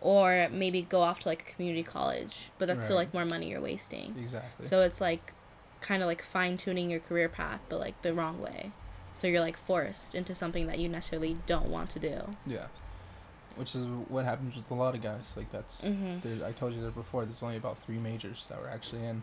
or 0.00 0.48
maybe 0.50 0.82
go 0.82 1.02
off 1.02 1.20
to 1.20 1.28
like 1.28 1.42
a 1.42 1.52
community 1.52 1.82
college. 1.82 2.48
But 2.58 2.66
that's 2.68 2.84
still 2.84 2.96
like 2.96 3.12
more 3.12 3.24
money 3.26 3.50
you're 3.50 3.60
wasting. 3.60 4.14
Exactly. 4.18 4.66
So 4.66 4.80
it's 4.82 5.00
like 5.00 5.32
kind 5.80 6.02
of 6.02 6.06
like 6.06 6.22
fine 6.22 6.56
tuning 6.56 6.88
your 6.90 7.00
career 7.00 7.28
path, 7.28 7.60
but 7.68 7.78
like 7.80 8.00
the 8.02 8.14
wrong 8.14 8.40
way. 8.40 8.70
So 9.14 9.26
you're 9.28 9.40
like 9.40 9.56
forced 9.56 10.14
into 10.14 10.34
something 10.34 10.66
that 10.66 10.78
you 10.78 10.88
necessarily 10.90 11.38
don't 11.46 11.66
want 11.70 11.88
to 11.90 11.98
do. 11.98 12.20
yeah. 12.46 12.66
Which 13.56 13.76
is 13.76 13.86
what 14.08 14.24
happens 14.24 14.56
with 14.56 14.68
a 14.68 14.74
lot 14.74 14.94
of 14.96 15.00
guys. 15.02 15.32
Like 15.36 15.50
that's 15.52 15.80
Mm-hmm. 15.82 16.44
I 16.44 16.50
told 16.52 16.74
you 16.74 16.82
that 16.82 16.94
before. 16.96 17.24
There's 17.24 17.42
only 17.42 17.56
about 17.56 17.78
three 17.78 17.98
majors 17.98 18.44
that 18.50 18.60
were 18.60 18.68
actually 18.68 19.02
in, 19.04 19.22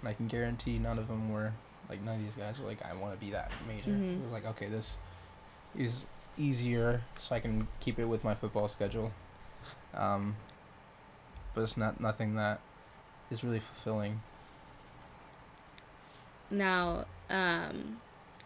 and 0.00 0.08
I 0.08 0.14
can 0.14 0.26
guarantee 0.28 0.78
none 0.78 0.98
of 0.98 1.08
them 1.08 1.30
were 1.30 1.52
like 1.90 2.00
none 2.02 2.16
of 2.16 2.22
these 2.24 2.36
guys 2.36 2.58
were 2.58 2.64
like 2.66 2.82
I 2.82 2.94
want 2.94 3.12
to 3.12 3.20
be 3.20 3.30
that 3.32 3.50
major. 3.68 3.90
Mhm. 3.90 4.16
It 4.20 4.22
was 4.22 4.32
like 4.32 4.46
okay, 4.46 4.66
this 4.68 4.96
is 5.76 6.06
easier, 6.38 7.02
so 7.18 7.34
I 7.34 7.40
can 7.40 7.68
keep 7.80 7.98
it 7.98 8.06
with 8.06 8.24
my 8.24 8.34
football 8.34 8.66
schedule. 8.68 9.12
Um, 9.92 10.36
but 11.54 11.60
it's 11.60 11.76
not 11.76 12.00
nothing 12.00 12.36
that 12.36 12.60
is 13.30 13.44
really 13.44 13.60
fulfilling. 13.60 14.22
Now, 16.50 17.04
um, 17.28 18.00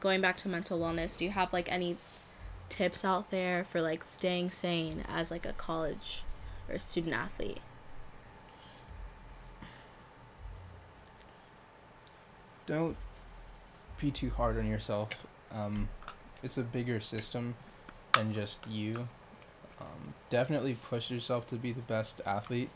going 0.04 0.20
back 0.20 0.36
to 0.36 0.48
mental 0.48 0.78
wellness, 0.78 1.16
do 1.16 1.24
you 1.24 1.30
have 1.30 1.50
like 1.50 1.72
any 1.72 1.96
tips 2.68 3.06
out 3.06 3.30
there 3.30 3.64
for 3.64 3.80
like 3.80 4.04
staying 4.04 4.50
sane 4.50 5.02
as 5.08 5.30
like 5.30 5.46
a 5.46 5.54
college 5.54 6.22
or 6.68 6.78
student 6.78 7.14
athlete? 7.14 7.60
Don't 12.66 12.96
be 13.98 14.10
too 14.10 14.28
hard 14.28 14.58
on 14.58 14.66
yourself. 14.66 15.26
Um, 15.50 15.88
it's 16.42 16.58
a 16.58 16.62
bigger 16.62 17.00
system 17.00 17.54
than 18.12 18.34
just 18.34 18.58
you. 18.68 19.08
Um, 19.80 20.12
definitely 20.28 20.74
push 20.74 21.10
yourself 21.10 21.48
to 21.48 21.56
be 21.56 21.72
the 21.72 21.80
best 21.80 22.20
athlete 22.26 22.68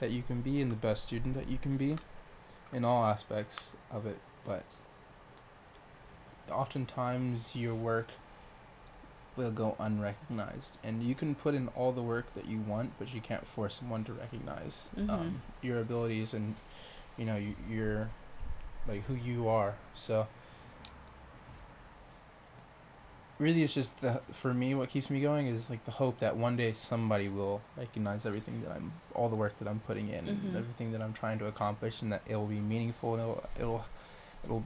that 0.00 0.12
you 0.12 0.22
can 0.22 0.40
be 0.40 0.62
and 0.62 0.72
the 0.72 0.76
best 0.76 1.04
student 1.04 1.34
that 1.34 1.48
you 1.48 1.58
can 1.58 1.76
be 1.76 1.98
in 2.72 2.86
all 2.86 3.04
aspects 3.04 3.72
of 3.90 4.06
it. 4.06 4.16
But 4.46 4.64
oftentimes 6.50 7.54
your 7.54 7.74
work 7.74 8.08
will 9.36 9.50
go 9.50 9.74
unrecognized 9.80 10.76
and 10.84 11.02
you 11.02 11.14
can 11.14 11.34
put 11.34 11.54
in 11.54 11.66
all 11.68 11.90
the 11.92 12.02
work 12.02 12.32
that 12.34 12.46
you 12.46 12.58
want 12.60 12.92
but 12.98 13.12
you 13.12 13.20
can't 13.20 13.46
force 13.46 13.74
someone 13.74 14.04
to 14.04 14.12
recognize 14.12 14.88
Mhm. 14.96 15.10
um, 15.10 15.42
your 15.62 15.80
abilities 15.80 16.32
and 16.34 16.54
you 17.16 17.24
know 17.24 17.36
you, 17.36 17.54
your 17.68 18.10
like 18.86 19.02
who 19.06 19.14
you 19.14 19.48
are 19.48 19.74
so 19.96 20.28
really 23.38 23.62
it's 23.64 23.74
just 23.74 23.98
the, 24.00 24.20
for 24.32 24.54
me 24.54 24.74
what 24.74 24.88
keeps 24.88 25.10
me 25.10 25.20
going 25.20 25.48
is 25.48 25.68
like 25.68 25.84
the 25.84 25.90
hope 25.90 26.18
that 26.20 26.36
one 26.36 26.56
day 26.56 26.72
somebody 26.72 27.28
will 27.28 27.60
recognize 27.76 28.24
everything 28.24 28.62
that 28.62 28.70
i'm 28.70 28.92
all 29.14 29.28
the 29.28 29.34
work 29.36 29.56
that 29.58 29.66
i'm 29.66 29.80
putting 29.80 30.08
in 30.08 30.24
Mhm. 30.26 30.28
and 30.44 30.56
everything 30.56 30.92
that 30.92 31.02
i'm 31.02 31.12
trying 31.12 31.38
to 31.40 31.46
accomplish 31.46 32.00
and 32.02 32.12
that 32.12 32.22
it'll 32.26 32.46
be 32.46 32.60
meaningful 32.60 33.14
and 33.14 33.22
it'll 33.22 33.44
it'll 33.58 33.84
it'll 34.44 34.64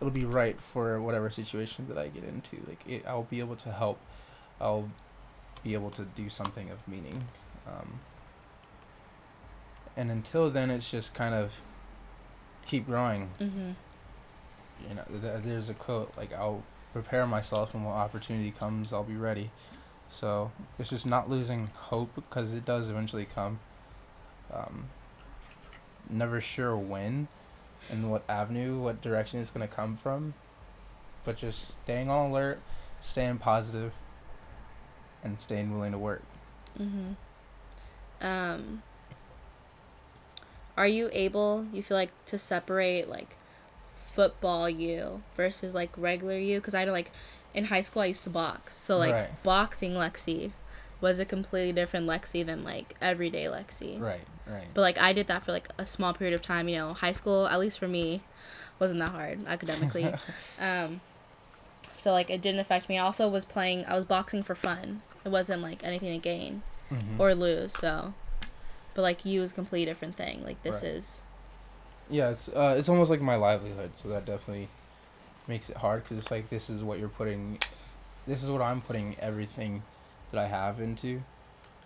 it'll 0.00 0.10
be 0.10 0.24
right 0.24 0.60
for 0.60 1.00
whatever 1.00 1.28
situation 1.30 1.86
that 1.88 1.98
i 1.98 2.08
get 2.08 2.24
into. 2.24 2.56
Like 2.66 2.80
it, 2.86 3.04
i'll 3.06 3.24
be 3.24 3.40
able 3.40 3.56
to 3.56 3.72
help. 3.72 3.98
I'll 4.60 4.90
be 5.62 5.74
able 5.74 5.90
to 5.90 6.02
do 6.02 6.28
something 6.28 6.70
of 6.70 6.86
meaning. 6.88 7.28
Um, 7.66 8.00
and 9.96 10.10
until 10.10 10.50
then 10.50 10.70
it's 10.70 10.90
just 10.90 11.14
kind 11.14 11.34
of 11.34 11.60
keep 12.66 12.86
growing. 12.86 13.30
Mm-hmm. 13.40 13.70
you 14.88 14.94
know 14.94 15.04
th- 15.20 15.44
there's 15.44 15.68
a 15.68 15.74
quote 15.74 16.12
like 16.16 16.32
i'll 16.32 16.62
prepare 16.92 17.26
myself 17.26 17.74
and 17.74 17.84
when 17.84 17.94
opportunity 17.94 18.50
comes 18.50 18.92
i'll 18.92 19.04
be 19.04 19.16
ready. 19.16 19.50
So 20.08 20.50
it's 20.78 20.90
just 20.90 21.06
not 21.06 21.30
losing 21.30 21.68
hope 21.74 22.14
because 22.16 22.52
it 22.52 22.64
does 22.64 22.90
eventually 22.90 23.26
come. 23.32 23.60
Um, 24.52 24.88
never 26.08 26.40
sure 26.40 26.76
when 26.76 27.28
and 27.90 28.10
what 28.10 28.22
avenue 28.28 28.78
what 28.78 29.00
direction 29.00 29.40
it's 29.40 29.50
going 29.50 29.66
to 29.66 29.74
come 29.74 29.96
from 29.96 30.34
but 31.24 31.36
just 31.36 31.68
staying 31.82 32.10
on 32.10 32.30
alert 32.30 32.60
staying 33.02 33.38
positive 33.38 33.92
and 35.22 35.40
staying 35.40 35.72
willing 35.72 35.92
to 35.92 35.98
work 35.98 36.22
Mm-hmm. 36.78 38.26
Um, 38.26 38.82
are 40.76 40.86
you 40.86 41.10
able, 41.12 41.66
you 41.72 41.82
feel 41.82 41.96
like, 41.96 42.10
to 42.26 42.38
separate, 42.38 43.08
like, 43.08 43.36
football 44.12 44.68
you 44.68 45.22
versus, 45.36 45.74
like, 45.74 45.90
regular 45.96 46.38
you? 46.38 46.60
Because 46.60 46.74
I 46.74 46.84
know, 46.84 46.92
like, 46.92 47.10
in 47.54 47.66
high 47.66 47.80
school, 47.80 48.02
I 48.02 48.06
used 48.06 48.22
to 48.24 48.30
box. 48.30 48.76
So, 48.76 48.96
like, 48.98 49.12
Right. 49.12 49.42
boxing 49.42 49.92
Lexi 49.94 50.52
was 51.00 51.18
a 51.18 51.24
completely 51.24 51.72
different 51.72 52.06
Lexi 52.06 52.44
than, 52.44 52.62
like, 52.64 52.94
everyday 53.00 53.44
Lexi. 53.44 54.00
right 54.00 54.20
right 54.46 54.66
But, 54.74 54.80
like, 54.82 54.98
I 54.98 55.12
did 55.12 55.26
that 55.28 55.44
for, 55.44 55.52
like, 55.52 55.68
a 55.78 55.86
small 55.86 56.12
period 56.14 56.34
of 56.34 56.42
time. 56.42 56.68
You 56.68 56.76
know, 56.76 56.92
high 56.94 57.12
school, 57.12 57.46
at 57.46 57.58
least 57.58 57.78
for 57.78 57.88
me, 57.88 58.22
wasn't 58.78 59.00
that 59.00 59.10
hard 59.10 59.46
academically. 59.46 60.14
um, 60.60 61.00
so, 61.92 62.12
like, 62.12 62.30
it 62.30 62.40
didn't 62.40 62.60
affect 62.60 62.88
me. 62.88 62.98
I 62.98 63.02
also 63.02 63.28
was 63.28 63.44
playing, 63.44 63.84
I 63.86 63.94
was 63.94 64.04
boxing 64.04 64.42
for 64.42 64.54
fun. 64.54 65.02
It 65.24 65.28
wasn't, 65.30 65.62
like, 65.62 65.82
anything 65.84 66.12
to 66.12 66.22
gain 66.22 66.62
Mhm. 66.90 67.18
or 67.18 67.34
lose. 67.34 67.72
So, 67.72 68.14
but 68.94 69.02
like 69.02 69.24
you 69.24 69.42
is 69.42 69.52
a 69.52 69.54
completely 69.54 69.86
different 69.86 70.16
thing. 70.16 70.42
Like 70.44 70.62
this 70.62 70.82
Right. 70.82 70.90
is. 70.92 71.22
Yeah, 72.08 72.30
it's 72.30 72.48
uh, 72.48 72.74
it's 72.76 72.88
almost 72.88 73.10
like 73.10 73.20
my 73.20 73.36
livelihood, 73.36 73.92
so 73.94 74.08
that 74.08 74.26
definitely 74.26 74.68
makes 75.46 75.70
it 75.70 75.76
hard 75.76 76.02
because 76.02 76.18
it's 76.18 76.30
like 76.30 76.50
this 76.50 76.68
is 76.68 76.82
what 76.82 76.98
you're 76.98 77.08
putting, 77.08 77.58
this 78.26 78.42
is 78.42 78.50
what 78.50 78.60
I'm 78.60 78.80
putting 78.80 79.16
everything 79.20 79.82
that 80.32 80.38
I 80.38 80.46
have 80.48 80.80
into, 80.80 81.22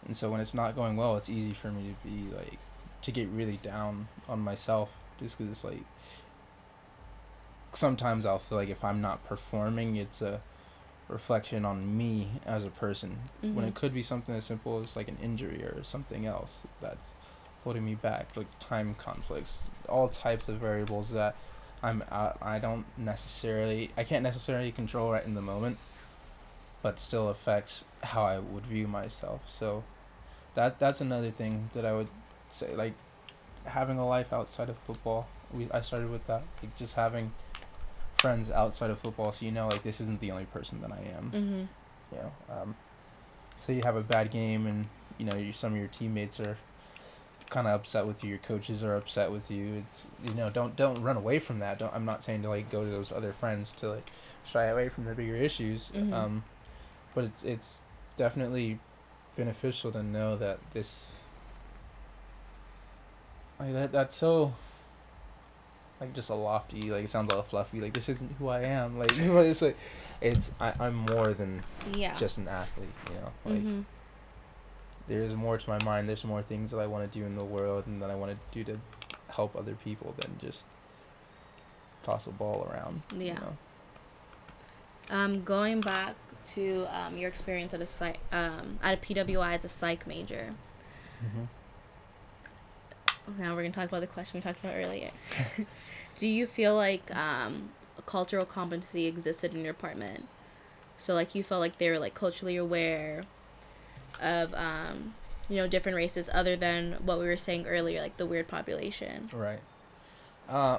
and 0.06 0.16
so 0.16 0.30
when 0.30 0.40
it's 0.40 0.54
not 0.54 0.74
going 0.74 0.96
well, 0.96 1.16
it's 1.16 1.28
easy 1.30 1.52
for 1.52 1.70
me 1.70 1.94
to 2.02 2.08
be 2.08 2.34
like 2.34 2.58
to 3.02 3.12
get 3.12 3.28
really 3.28 3.58
down 3.62 4.08
on 4.28 4.40
myself 4.40 4.90
just 5.20 5.36
because 5.38 5.50
it's 5.50 5.64
like 5.64 5.84
sometimes 7.72 8.24
I'll 8.24 8.38
feel 8.38 8.58
like 8.58 8.68
if 8.68 8.84
I'm 8.84 9.00
not 9.00 9.24
performing, 9.26 9.96
it's 9.96 10.22
a 10.22 10.40
reflection 11.08 11.64
on 11.64 11.96
me 11.96 12.40
as 12.46 12.64
a 12.64 12.70
person. 12.70 13.18
When 13.42 13.64
Mhm. 13.64 13.68
it 13.68 13.74
could 13.74 13.92
be 13.92 14.02
something 14.02 14.34
as 14.34 14.44
simple 14.44 14.80
as 14.82 14.96
like 14.96 15.08
an 15.08 15.18
injury 15.22 15.62
or 15.64 15.82
something 15.82 16.24
else 16.26 16.66
that's 16.80 17.12
holding 17.62 17.84
me 17.84 17.94
back 17.94 18.28
like 18.36 18.46
time 18.60 18.94
conflicts 18.94 19.62
all 19.88 20.06
types 20.08 20.50
of 20.50 20.56
variables 20.56 21.12
that 21.12 21.34
i'm 21.82 22.02
out 22.12 22.36
i 22.42 22.58
don't 22.58 22.84
necessarily 22.98 23.90
i 23.96 24.04
can't 24.04 24.22
necessarily 24.22 24.70
control 24.70 25.10
right 25.12 25.24
in 25.24 25.34
the 25.34 25.40
moment 25.40 25.78
but 26.84 27.00
still 27.00 27.28
affects 27.30 27.84
how 28.12 28.22
i 28.24 28.38
would 28.38 28.66
view 28.66 28.86
myself 28.86 29.40
so 29.48 29.82
that 30.54 30.78
that's 30.78 31.00
another 31.00 31.30
thing 31.30 31.70
that 31.74 31.84
i 31.86 31.92
would 31.92 32.08
say 32.50 32.74
like 32.76 32.92
having 33.64 33.98
a 33.98 34.06
life 34.06 34.32
outside 34.32 34.68
of 34.68 34.76
football 34.86 35.26
we 35.52 35.66
i 35.72 35.80
started 35.80 36.10
with 36.10 36.24
that 36.26 36.42
like 36.62 36.76
just 36.76 36.94
having 36.94 37.32
friends 38.14 38.50
outside 38.50 38.90
of 38.90 38.98
football 38.98 39.32
so 39.32 39.44
you 39.46 39.50
know 39.52 39.66
like 39.68 39.82
this 39.82 39.98
isn't 40.00 40.20
the 40.20 40.30
only 40.30 40.44
person 40.56 40.80
that 40.82 40.92
i 40.92 41.00
am 41.18 41.30
Mhm. 41.32 41.68
you 42.12 42.18
know, 42.22 42.32
um, 42.54 42.76
say 43.56 43.74
you 43.74 43.82
have 43.84 43.96
a 43.96 44.02
bad 44.02 44.30
game 44.30 44.66
and 44.66 44.86
you 45.18 45.24
know 45.26 45.36
you, 45.36 45.52
some 45.52 45.72
of 45.72 45.78
your 45.78 45.88
teammates 45.88 46.38
are 46.38 46.58
kind 47.50 47.66
of 47.68 47.74
upset 47.80 48.04
with 48.06 48.22
you, 48.24 48.30
your 48.30 48.38
coaches 48.38 48.82
are 48.82 48.96
upset 48.96 49.30
with 49.30 49.50
you. 49.50 49.84
It's 49.90 50.06
you 50.24 50.34
know 50.34 50.50
don't 50.50 50.74
don't 50.76 51.02
run 51.02 51.16
away 51.16 51.38
from 51.38 51.60
that. 51.60 51.78
Don't 51.78 51.94
I'm 51.94 52.04
not 52.04 52.24
saying 52.24 52.42
to 52.42 52.48
like 52.48 52.68
go 52.70 52.82
to 52.84 52.90
those 52.90 53.12
other 53.12 53.32
friends 53.32 53.72
to 53.74 53.90
like 53.94 54.10
shy 54.44 54.64
away 54.64 54.88
from 54.88 55.04
the 55.04 55.14
bigger 55.14 55.36
issues. 55.36 55.90
Mhm. 55.94 56.12
Um, 56.12 56.44
but 57.14 57.24
it's 57.24 57.42
it's 57.42 57.82
definitely 58.16 58.78
beneficial 59.36 59.90
to 59.92 60.02
know 60.02 60.36
that 60.36 60.58
this 60.72 61.12
like 63.58 63.72
that 63.72 63.92
that's 63.92 64.14
so 64.14 64.54
like 66.00 66.12
just 66.14 66.30
a 66.30 66.34
lofty 66.34 66.90
like 66.90 67.04
it 67.04 67.10
sounds 67.10 67.32
all 67.32 67.42
fluffy 67.42 67.80
like 67.80 67.92
this 67.92 68.08
isn't 68.08 68.32
who 68.38 68.48
I 68.48 68.62
am 68.62 68.98
like 69.02 69.16
but 69.16 69.46
it's 69.46 69.62
like 69.62 69.76
it's 70.20 70.50
I, 70.60 70.72
I'm 70.80 70.94
more 70.94 71.34
than 71.34 71.62
Yeah. 71.94 72.14
just 72.16 72.38
an 72.38 72.48
athlete, 72.48 72.88
you 73.10 73.16
know. 73.16 73.32
Like 73.44 73.62
Mhm. 73.64 73.84
there's 75.06 75.34
more 75.34 75.58
to 75.58 75.68
my 75.70 75.82
mind. 75.84 76.08
There's 76.08 76.24
more 76.24 76.40
things 76.42 76.70
that 76.70 76.78
I 76.78 76.86
want 76.86 77.10
to 77.10 77.18
do 77.18 77.26
in 77.26 77.34
the 77.34 77.44
world 77.44 77.86
and 77.86 78.00
that 78.00 78.10
I 78.10 78.14
want 78.14 78.32
to 78.32 78.38
do 78.52 78.72
to 78.72 78.80
help 79.34 79.54
other 79.54 79.74
people 79.74 80.14
than 80.18 80.38
just 80.40 80.64
toss 82.04 82.26
a 82.26 82.30
ball 82.30 82.66
around. 82.70 83.02
you 83.12 83.26
Yeah. 83.26 83.34
know? 83.40 83.56
Um, 85.10 85.44
going 85.44 85.82
back 85.82 86.14
to 86.44 86.86
um 86.90 87.16
your 87.16 87.28
experience 87.28 87.74
at 87.74 87.80
a 87.80 87.86
psych 87.86 88.18
um 88.32 88.78
at 88.82 88.94
a 88.94 88.96
PWI 88.96 89.54
as 89.54 89.64
a 89.64 89.68
psych 89.68 90.06
major. 90.06 90.54
Now 93.38 93.54
we're 93.54 93.62
gonna 93.62 93.74
talk 93.74 93.88
about 93.88 94.00
the 94.00 94.06
question 94.06 94.38
we 94.38 94.42
talked 94.42 94.62
about 94.62 94.76
earlier. 94.76 95.10
Do 96.16 96.26
you 96.26 96.46
feel 96.46 96.74
like 96.74 97.14
um 97.14 97.70
a 97.98 98.02
cultural 98.02 98.44
competency 98.44 99.06
existed 99.06 99.54
in 99.54 99.64
your 99.64 99.72
department? 99.72 100.26
So 100.98 101.14
like 101.14 101.34
you 101.34 101.42
felt 101.42 101.60
like 101.60 101.78
they 101.78 101.90
were 101.90 101.98
like 101.98 102.14
culturally 102.14 102.56
aware 102.56 103.24
of 104.20 104.54
um 104.54 105.14
you 105.48 105.56
know 105.56 105.66
different 105.66 105.96
races 105.96 106.30
other 106.32 106.56
than 106.56 106.92
what 107.04 107.18
we 107.18 107.26
were 107.26 107.36
saying 107.36 107.66
earlier 107.66 108.00
like 108.00 108.16
the 108.16 108.26
weird 108.26 108.48
population. 108.48 109.28
Right. 109.32 109.60
Uh, 110.48 110.78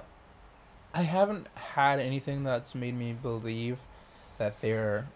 I 0.93 1.01
haven't 1.01 1.47
had 1.56 1.99
anything 1.99 2.43
that's 2.43 2.75
made 2.75 2.95
me 2.95 3.13
believe 3.13 3.80
that 4.38 4.62
they're 4.62 5.08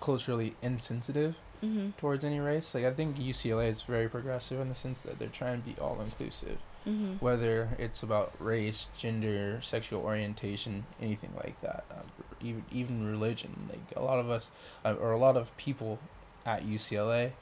culturally 0.00 0.54
insensitive 0.62 1.36
Mhm. 1.62 1.96
towards 1.96 2.24
any 2.24 2.38
race. 2.40 2.74
Like 2.74 2.84
I 2.84 2.92
think 2.92 3.18
UCLA 3.18 3.68
is 3.68 3.82
very 3.82 4.08
progressive 4.08 4.60
in 4.60 4.68
the 4.68 4.74
sense 4.74 5.00
that 5.00 5.18
they're 5.18 5.28
trying 5.28 5.60
to 5.62 5.68
be 5.68 5.78
all 5.80 6.00
inclusive. 6.00 6.58
Mhm. 6.86 7.20
whether 7.20 7.76
it's 7.78 8.02
about 8.02 8.32
race, 8.38 8.88
gender, 8.96 9.60
sexual 9.60 10.00
orientation, 10.00 10.86
anything 11.02 11.34
like 11.36 11.60
that, 11.60 11.84
uh, 11.90 11.96
even 12.40 12.64
even 12.72 13.06
religion. 13.06 13.68
Like 13.68 13.80
a 13.94 14.00
lot 14.00 14.18
of 14.20 14.30
us, 14.30 14.50
uh, 14.86 14.94
or 14.94 15.10
a 15.10 15.18
lot 15.18 15.36
of 15.36 15.54
people 15.58 15.98
at 16.46 16.62
UCLA, 16.64 17.32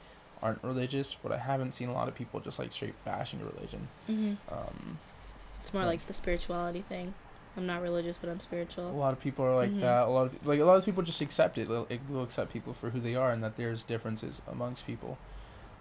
aren't 0.41 0.61
religious, 0.63 1.15
but 1.23 1.31
I 1.31 1.37
haven't 1.37 1.73
seen 1.73 1.87
a 1.87 1.93
lot 1.93 2.09
of 2.09 2.15
people 2.15 2.41
just 2.41 2.59
like 2.59 2.73
straight 2.73 2.95
bashing 3.05 3.39
religion. 3.39 3.87
Mhm. 4.09 4.37
Um, 4.51 4.99
It's 5.61 5.73
more 5.73 5.83
Yeah. 5.83 5.87
like 5.89 6.07
the 6.07 6.13
spirituality 6.13 6.81
thing. 6.81 7.13
I'm 7.57 7.65
not 7.65 7.81
religious, 7.81 8.17
but 8.17 8.29
I'm 8.29 8.39
spiritual. 8.39 8.89
a 8.89 8.91
lot 8.91 9.13
of 9.13 9.19
people 9.19 9.43
are 9.43 9.55
like 9.55 9.71
Mhm. 9.71 9.81
that. 9.81 10.03
A 10.03 10.09
lot 10.09 10.27
of 10.27 10.45
like 10.47 10.59
a 10.59 10.63
lot 10.63 10.77
of 10.77 10.85
people 10.85 11.01
just 11.03 11.21
accept 11.21 11.57
it. 11.57 11.67
They'll, 11.67 11.85
they'll 12.09 12.23
accept 12.23 12.53
people 12.53 12.73
for 12.73 12.91
who 12.91 12.99
they 12.99 13.15
are, 13.15 13.31
and 13.31 13.43
that 13.43 13.57
there's 13.57 13.83
differences 13.83 14.41
amongst 14.47 14.85
people. 14.85 15.17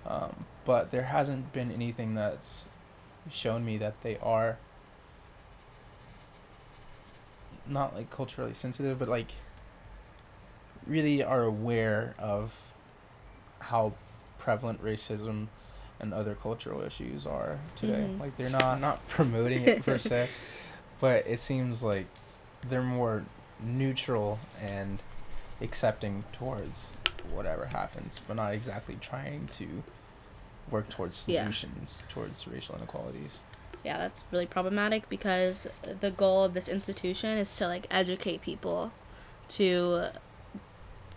Um, 0.06 0.46
but 0.64 0.90
there 0.90 1.02
hasn't 1.04 1.52
been 1.52 1.70
anything 1.70 2.14
that's 2.14 2.64
shown 3.30 3.64
me 3.64 3.76
that 3.78 4.00
they 4.02 4.16
are 4.22 4.56
not 7.66 7.94
like 7.94 8.10
culturally 8.10 8.54
sensitive, 8.54 8.98
but 8.98 9.08
like 9.08 9.28
really 10.86 11.22
are 11.22 11.42
aware 11.42 12.14
of 12.18 12.72
how 13.58 13.92
prevalent 14.38 14.82
racism 14.82 15.48
and 15.98 16.14
other 16.14 16.34
cultural 16.34 16.82
issues 16.82 17.26
are 17.26 17.58
today. 17.74 18.06
Mhm. 18.08 18.20
Like 18.20 18.36
they're 18.36 18.48
not 18.50 18.80
not 18.80 19.06
promoting 19.08 19.62
it 19.66 19.84
per 19.84 19.98
se, 20.10 20.28
but 21.00 21.26
it 21.26 21.40
seems 21.40 21.82
like 21.82 22.06
they're 22.68 22.82
more 22.82 23.24
neutral 23.62 24.38
and 24.60 24.98
accepting 25.60 26.24
towards 26.32 26.92
whatever 27.32 27.66
happens, 27.66 28.20
but 28.26 28.34
not 28.36 28.52
exactly 28.54 28.96
trying 29.00 29.48
to 29.58 29.82
work 30.70 30.88
towards 30.88 31.24
Yeah. 31.28 31.42
solutions 31.42 31.98
towards 32.08 32.46
racial 32.48 32.74
inequalities. 32.76 33.38
yeah 33.84 33.98
that's 33.98 34.24
really 34.32 34.46
problematic 34.46 35.08
because 35.08 35.68
the 36.00 36.10
goal 36.10 36.42
of 36.42 36.54
this 36.54 36.68
institution 36.68 37.38
is 37.38 37.54
to 37.54 37.68
like 37.68 37.86
educate 37.88 38.40
people 38.40 38.90
to 39.48 40.06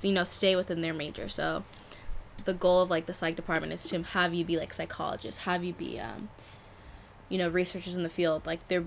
you 0.03 0.11
know 0.11 0.23
stay 0.23 0.55
within 0.55 0.81
their 0.81 0.93
major 0.93 1.27
so 1.27 1.63
the 2.45 2.53
goal 2.53 2.81
of 2.83 2.91
like 2.91 3.07
the 3.07 3.13
psych 3.13 3.35
department 3.35 3.73
is 3.73 3.83
to 3.87 4.03
have 4.03 4.35
you 4.35 4.45
be 4.45 4.55
like 4.55 4.71
psychologists 4.71 5.41
have 5.45 5.63
you 5.63 5.73
be 5.73 5.99
um 5.99 6.29
you 7.27 7.39
know 7.39 7.49
researchers 7.49 7.95
in 7.95 8.03
the 8.03 8.09
field 8.09 8.45
like 8.45 8.59
they're 8.67 8.85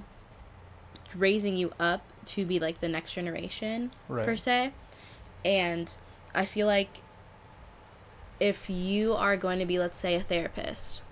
raising 1.17 1.57
you 1.57 1.73
up 1.79 2.03
to 2.25 2.45
be 2.45 2.59
like 2.59 2.81
the 2.81 2.89
next 2.89 3.13
generation 3.13 3.91
Right. 4.09 4.25
per 4.25 4.37
se 4.37 4.73
and 5.45 5.93
i 6.35 6.45
feel 6.45 6.67
like 6.67 6.89
if 8.41 8.69
you 8.71 9.13
are 9.15 9.37
going 9.37 9.59
to 9.59 9.67
be 9.67 9.79
let's 9.79 9.99
say 9.99 10.15
a 10.15 10.21
therapist 10.21 11.03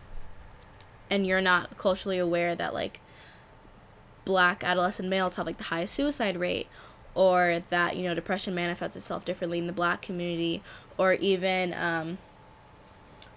and 1.08 1.26
you're 1.26 1.40
not 1.40 1.76
culturally 1.76 2.18
aware 2.18 2.54
that 2.54 2.72
like 2.74 3.00
black 4.24 4.62
adolescent 4.62 5.08
males 5.08 5.36
have 5.36 5.46
like 5.46 5.58
the 5.58 5.64
highest 5.64 5.94
suicide 5.94 6.36
rate 6.38 6.68
or 7.14 7.62
that 7.70 7.96
you 7.96 8.04
know 8.04 8.14
depression 8.14 8.54
manifests 8.54 8.96
itself 8.96 9.24
differently 9.24 9.58
in 9.58 9.66
the 9.66 9.72
black 9.72 10.00
community 10.02 10.62
or 10.96 11.14
even 11.14 11.74
um, 11.74 12.18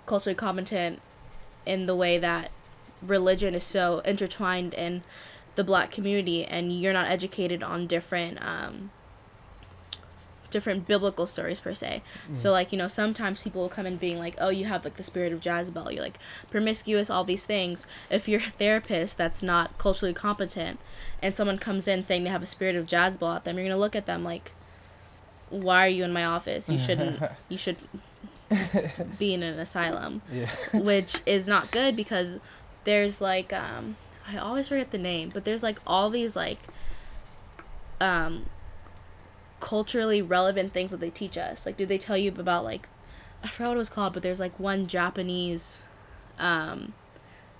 culturally 0.06 0.36
competent 0.36 1.02
in 1.65 1.86
the 1.86 1.95
way 1.95 2.17
that 2.17 2.52
religion 3.02 3.56
is 3.56 3.63
so 3.63 3.99
intertwined 3.99 4.73
in 4.73 5.02
the 5.55 5.63
black 5.63 5.91
community 5.91 6.45
and 6.45 6.71
you're 6.71 6.93
not 6.93 7.07
educated 7.07 7.61
on 7.63 7.87
different 7.87 8.43
um, 8.43 8.91
different 10.53 10.87
biblical 10.87 11.25
stories 11.25 11.59
per 11.59 11.73
se. 11.73 12.03
So 12.33 12.51
like 12.51 12.71
you 12.71 12.77
know 12.77 12.87
sometimes 12.87 13.43
people 13.43 13.61
will 13.61 13.69
come 13.69 13.85
in 13.85 13.97
being 13.97 14.19
like 14.19 14.35
oh 14.37 14.49
you 14.49 14.65
have 14.65 14.85
like 14.85 14.95
the 14.95 15.03
spirit 15.03 15.33
of 15.33 15.45
Jezebel. 15.45 15.91
You're 15.91 16.03
like 16.03 16.19
promiscuous 16.49 17.09
all 17.09 17.23
these 17.23 17.45
things. 17.45 17.87
If 18.09 18.27
you're 18.27 18.39
a 18.39 18.51
therapist 18.51 19.17
that's 19.17 19.43
not 19.43 19.77
culturally 19.77 20.13
competent 20.13 20.79
and 21.21 21.33
someone 21.33 21.57
comes 21.57 21.87
in 21.87 22.03
saying 22.03 22.23
they 22.23 22.29
have 22.29 22.43
a 22.43 22.47
spirit 22.47 22.75
of 22.75 22.89
Jezebel 22.89 23.31
at 23.31 23.43
them 23.43 23.57
you're 23.57 23.65
gonna 23.65 23.77
look 23.77 23.95
at 23.95 24.05
them 24.05 24.23
like 24.23 24.51
why 25.49 25.85
are 25.85 25.89
you 25.89 26.03
in 26.03 26.13
my 26.13 26.25
office? 26.25 26.69
You 26.69 26.77
shouldn't 26.77 27.21
you 27.49 27.57
should 27.57 27.77
be 29.17 29.33
in 29.33 29.41
an 29.41 29.59
asylum 29.59 30.21
yeah. 30.31 30.49
which 30.73 31.15
is 31.25 31.47
not 31.47 31.71
good 31.71 31.95
because 31.95 32.39
there's 32.83 33.21
like 33.21 33.51
um 33.51 33.95
I 34.27 34.38
always 34.38 34.67
forget 34.69 34.91
the 34.91 34.97
name, 34.97 35.31
but 35.33 35.45
there's 35.45 35.63
like 35.63 35.79
all 35.86 36.09
these 36.09 36.36
like 36.36 36.59
um 37.99 38.45
culturally 39.59 40.21
relevant 40.21 40.73
things 40.73 40.91
that 40.91 40.99
they 40.99 41.09
teach 41.09 41.38
us. 41.38 41.65
Like 41.65 41.77
did 41.77 41.89
they 41.89 41.97
tell 41.97 42.17
you 42.17 42.29
about 42.31 42.63
like 42.63 42.88
I 43.43 43.49
forgot 43.49 43.69
what 43.69 43.75
it 43.75 43.79
was 43.79 43.89
called, 43.89 44.13
but 44.13 44.23
there's 44.23 44.39
like 44.39 44.59
one 44.59 44.88
Japanese 44.88 45.81
um 46.39 46.93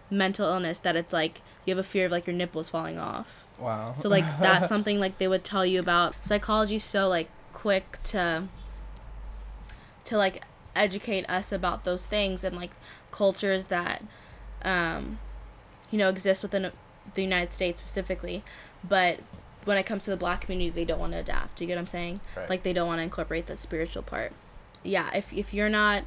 mental 0.10 0.48
illness 0.48 0.80
that 0.80 0.96
it's 0.96 1.14
like 1.14 1.42
you 1.66 1.76
have 1.76 1.84
a 1.84 1.88
fear 1.88 2.06
of 2.06 2.12
like 2.12 2.28
your 2.28 2.36
nipples 2.36 2.70
falling 2.70 2.98
off. 2.98 3.44
Wow. 3.60 3.94
So 3.94 4.10
like 4.10 4.26
that's 4.40 4.70
something 4.74 5.00
like 5.00 5.18
they 5.18 5.28
would 5.28 5.44
tell 5.44 5.66
you 5.66 5.80
about. 5.80 6.16
Psychology's 6.22 6.84
so 6.84 7.08
like 7.08 7.30
quick 7.52 8.00
to 8.04 8.48
to 10.06 10.18
like 10.18 10.44
educate 10.76 11.26
us 11.30 11.52
about 11.52 11.84
those 11.84 12.06
things 12.06 12.44
and 12.44 12.56
like 12.56 12.72
cultures 13.12 13.68
that 13.68 14.04
um 14.64 15.20
you 15.94 16.00
know 16.00 16.10
exist 16.10 16.42
within 16.42 16.72
the 17.14 17.22
United 17.22 17.52
States 17.52 17.80
specifically, 17.80 18.44
but 18.84 19.20
when 19.66 19.78
it 19.78 19.86
comes 19.86 20.04
to 20.06 20.10
the 20.10 20.18
black 20.18 20.42
community 20.42 20.72
they 20.72 20.84
don't 20.84 21.00
want 21.00 21.14
to 21.14 21.20
adapt. 21.20 21.62
You 21.62 21.68
get 21.68 21.76
what 21.76 21.82
I'm 21.82 21.88
saying? 21.88 22.20
Right. 22.36 22.50
Like 22.50 22.64
they 22.64 22.74
don't 22.74 22.88
want 22.88 22.98
to 22.98 23.04
incorporate 23.04 23.46
the 23.46 23.56
spiritual 23.56 24.02
part. 24.02 24.34
Yeah, 24.82 25.12
if 25.14 25.32
if 25.32 25.54
you're 25.54 25.70
not 25.70 26.04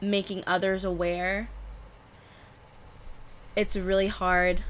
making 0.00 0.44
others 0.46 0.84
aware 0.84 1.48
it's 3.56 3.76
really 3.76 4.08
hard 4.08 4.62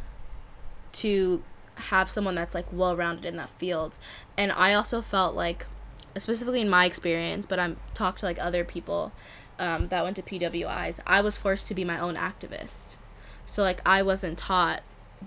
to 0.93 1.43
have 1.75 2.09
someone 2.09 2.37
that's 2.37 2.55
like 2.55 2.67
well 2.73 2.95
rounded 2.95 3.25
in 3.25 3.37
that 3.37 3.51
field. 3.59 3.99
And 4.37 4.53
I 4.53 4.75
also 4.75 5.03
felt 5.03 5.35
like 5.35 5.67
specifically 6.17 6.61
in 6.61 6.69
my 6.69 6.85
experience, 6.85 7.47
but 7.47 7.59
I'm 7.59 7.79
talked 7.95 8.21
to 8.21 8.27
like 8.27 8.39
other 8.39 8.63
people 8.63 9.11
um, 9.59 9.89
that 9.89 10.05
went 10.05 10.17
to 10.17 10.23
PWIs, 10.23 11.01
I 11.07 11.21
was 11.21 11.37
forced 11.37 11.69
to 11.69 11.75
be 11.75 11.85
my 11.85 11.99
own 11.99 12.17
activist. 12.17 12.97
So 13.47 13.63
like 13.63 13.81
I 13.87 14.03
wasn't 14.03 14.39
taught 14.39 14.83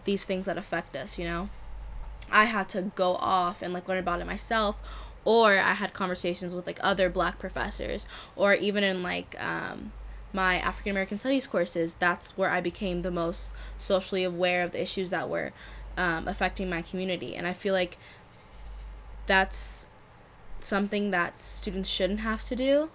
these 0.06 0.25
things 0.25 0.45
that 0.45 0.58
affect 0.58 0.95
us, 0.95 1.17
you 1.17 1.25
know? 1.25 1.49
I 2.30 2.45
had 2.45 2.67
to 2.69 2.82
go 2.95 3.15
off 3.15 3.62
and 3.62 3.73
like 3.73 3.88
learn 3.88 3.99
about 3.99 4.19
it 4.19 4.27
myself 4.27 4.77
or 5.23 5.58
I 5.58 5.73
had 5.73 5.93
conversations 5.93 6.53
with 6.53 6.67
like 6.67 6.80
other 6.82 7.10
black 7.10 7.39
professors 7.39 8.06
or 8.36 8.53
even 8.53 8.84
in 8.84 9.01
like 9.01 9.36
um 9.41 9.91
my 10.34 10.60
African 10.60 10.91
American 10.91 11.17
studies 11.17 11.47
courses, 11.47 11.95
that's 11.95 12.38
where 12.38 12.49
I 12.49 12.62
became 12.62 13.01
the 13.01 13.12
most 13.12 13.53
socially 13.77 14.23
aware 14.23 14.63
of 14.63 14.71
the 14.71 14.82
issues 14.82 15.10
that 15.10 15.30
were 15.30 15.51
um, 15.97 16.27
affecting 16.27 16.69
my 16.69 16.82
community. 16.82 17.36
And 17.36 17.47
I 17.47 17.53
feel 17.53 17.73
like 17.73 17.97
that's 19.25 19.88
something 20.60 21.12
that 21.12 21.38
students 21.38 21.89
shouldn't 21.89 22.21
have 22.21 22.43
to 22.45 22.56
do 22.56 22.89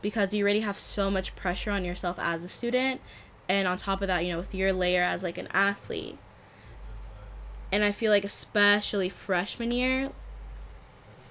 because 0.00 0.32
you 0.32 0.42
already 0.44 0.60
have 0.60 0.78
so 0.78 1.10
much 1.10 1.34
pressure 1.36 1.70
on 1.70 1.84
yourself 1.84 2.18
as 2.18 2.44
a 2.44 2.48
student. 2.48 3.00
And 3.48 3.66
on 3.66 3.76
top 3.78 4.02
of 4.02 4.08
that, 4.08 4.24
you 4.24 4.32
know, 4.32 4.38
with 4.38 4.54
your 4.54 4.72
layer 4.72 5.02
as 5.02 5.22
like 5.22 5.38
an 5.38 5.48
athlete. 5.52 6.18
And 7.72 7.82
I 7.84 7.92
feel 7.92 8.10
like, 8.10 8.24
especially 8.24 9.08
freshman 9.08 9.70
year, 9.70 10.10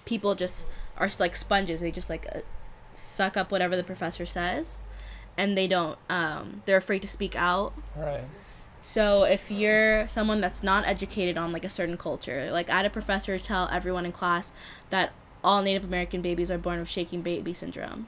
people 0.05 0.35
just 0.35 0.65
are 0.97 1.09
like 1.19 1.35
sponges. 1.35 1.81
They 1.81 1.91
just 1.91 2.09
like 2.09 2.25
uh, 2.33 2.39
suck 2.91 3.37
up 3.37 3.51
whatever 3.51 3.75
the 3.75 3.83
professor 3.83 4.25
says 4.25 4.81
and 5.37 5.55
they 5.55 5.67
don't 5.67 5.99
um 6.09 6.63
they're 6.65 6.77
afraid 6.77 6.99
to 7.03 7.07
speak 7.07 7.35
out 7.35 7.71
Right. 7.95 8.23
so 8.81 9.21
if 9.21 9.51
you're 9.51 10.07
someone 10.07 10.41
that's 10.41 10.63
not 10.63 10.83
educated 10.87 11.37
on 11.37 11.51
like 11.53 11.63
a 11.63 11.69
certain 11.69 11.95
culture 11.95 12.49
like 12.51 12.71
i 12.71 12.77
had 12.77 12.87
a 12.87 12.89
professor 12.89 13.37
tell 13.37 13.69
everyone 13.71 14.03
in 14.03 14.11
class 14.11 14.51
that 14.89 15.11
all 15.43 15.61
native 15.61 15.83
american 15.83 16.23
babies 16.23 16.49
are 16.49 16.57
born 16.57 16.79
with 16.79 16.89
shaking 16.89 17.21
baby 17.21 17.53
syndrome 17.53 18.07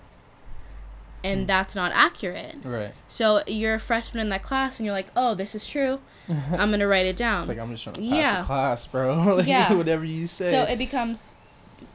and 1.23 1.41
Hmm. 1.41 1.45
that's 1.47 1.75
not 1.75 1.91
accurate 1.93 2.55
Right. 2.63 2.93
so 3.07 3.43
you're 3.47 3.75
a 3.75 3.79
freshman 3.79 4.21
in 4.21 4.29
that 4.29 4.43
class 4.43 4.79
and 4.79 4.85
you're 4.85 4.95
like 4.95 5.07
oh 5.15 5.35
this 5.35 5.53
is 5.55 5.65
true 5.67 5.99
i'm 6.29 6.71
gonna 6.71 6.87
write 6.87 7.05
it 7.05 7.17
down 7.17 7.41
It's 7.41 7.49
like 7.49 7.57
I'm 7.59 7.71
just 7.71 7.83
trying 7.83 7.95
to 7.95 8.01
pass 8.01 8.09
yeah. 8.09 8.39
the 8.41 8.45
class, 8.45 8.87
bro. 8.87 9.35
like, 9.37 9.47
Yeah. 9.47 9.73
Whatever 9.81 10.05
you 10.05 10.27
say. 10.27 10.49
So 10.51 10.61
it 10.63 10.77
becomes 10.77 11.35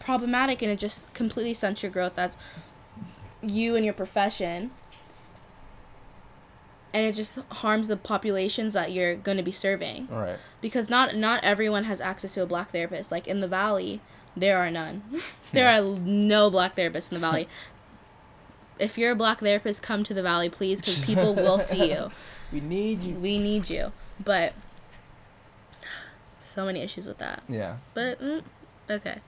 problematic 0.01 0.61
and 0.63 0.71
it 0.71 0.79
just 0.79 1.13
completely 1.15 1.55
stunts 1.55 1.83
your 1.83 1.93
growth 1.93 2.19
as 2.19 2.37
you 3.43 3.77
and 3.77 3.85
your 3.85 3.95
profession. 3.95 4.71
And 6.93 7.05
it 7.05 7.15
just 7.17 7.39
harms 7.51 7.89
the 7.89 7.97
populations 7.97 8.73
that 8.75 8.93
you're 8.93 9.17
going 9.17 9.37
to 9.37 9.43
be 9.43 9.51
serving 9.53 10.07
right. 10.09 10.39
because 10.61 10.89
not 10.89 11.17
not 11.17 11.43
everyone 11.43 11.85
has 11.85 12.01
access 12.01 12.35
to 12.35 12.43
a 12.43 12.47
black 12.47 12.71
therapist. 12.71 13.11
Like 13.11 13.27
in 13.27 13.41
the 13.41 13.49
valley, 13.49 14.01
there 14.37 14.59
are 14.59 14.71
none. 14.71 15.03
there 15.53 15.65
Yeah. 15.65 15.81
are 15.81 15.85
no 15.99 16.51
black 16.51 16.77
therapists 16.77 17.11
in 17.11 17.17
the 17.17 17.21
valley. 17.21 17.49
If 18.79 18.99
you're 18.99 19.13
a 19.13 19.17
black 19.17 19.41
therapist, 19.41 19.83
come 19.83 20.05
to 20.05 20.15
the 20.15 20.23
valley, 20.23 20.49
please, 20.49 20.81
because 20.81 21.01
people 21.01 21.35
will 21.35 21.59
see 21.59 21.91
you. 21.91 22.11
We 22.53 22.61
need 22.61 23.03
you. 23.03 23.15
We 23.15 23.41
need 23.41 23.69
you. 23.69 23.91
But 24.23 24.53
so 26.41 26.67
many 26.67 26.83
issues 26.83 27.05
with 27.05 27.19
that. 27.19 27.43
Yeah. 27.49 27.79
But 27.95 28.21
mm, 28.21 28.43
okay. 28.89 29.19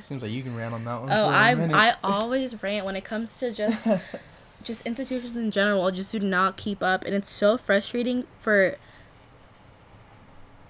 Seems 0.00 0.20
like 0.20 0.32
you 0.32 0.42
can 0.42 0.54
rant 0.54 0.74
on 0.74 0.84
that 0.84 1.00
one. 1.00 1.10
Oh, 1.10 1.24
I. 1.24 1.52
I 1.52 1.96
always 2.04 2.62
rant 2.62 2.84
when 2.84 2.94
it 2.94 3.02
comes 3.02 3.38
to 3.38 3.52
just 3.52 3.88
just 4.62 4.86
institutions 4.86 5.34
in 5.34 5.50
general 5.50 5.90
just 5.90 6.12
do 6.12 6.18
not 6.18 6.56
keep 6.56 6.82
up 6.82 7.04
and 7.04 7.14
it's 7.14 7.30
so 7.30 7.56
frustrating 7.56 8.24
for 8.40 8.76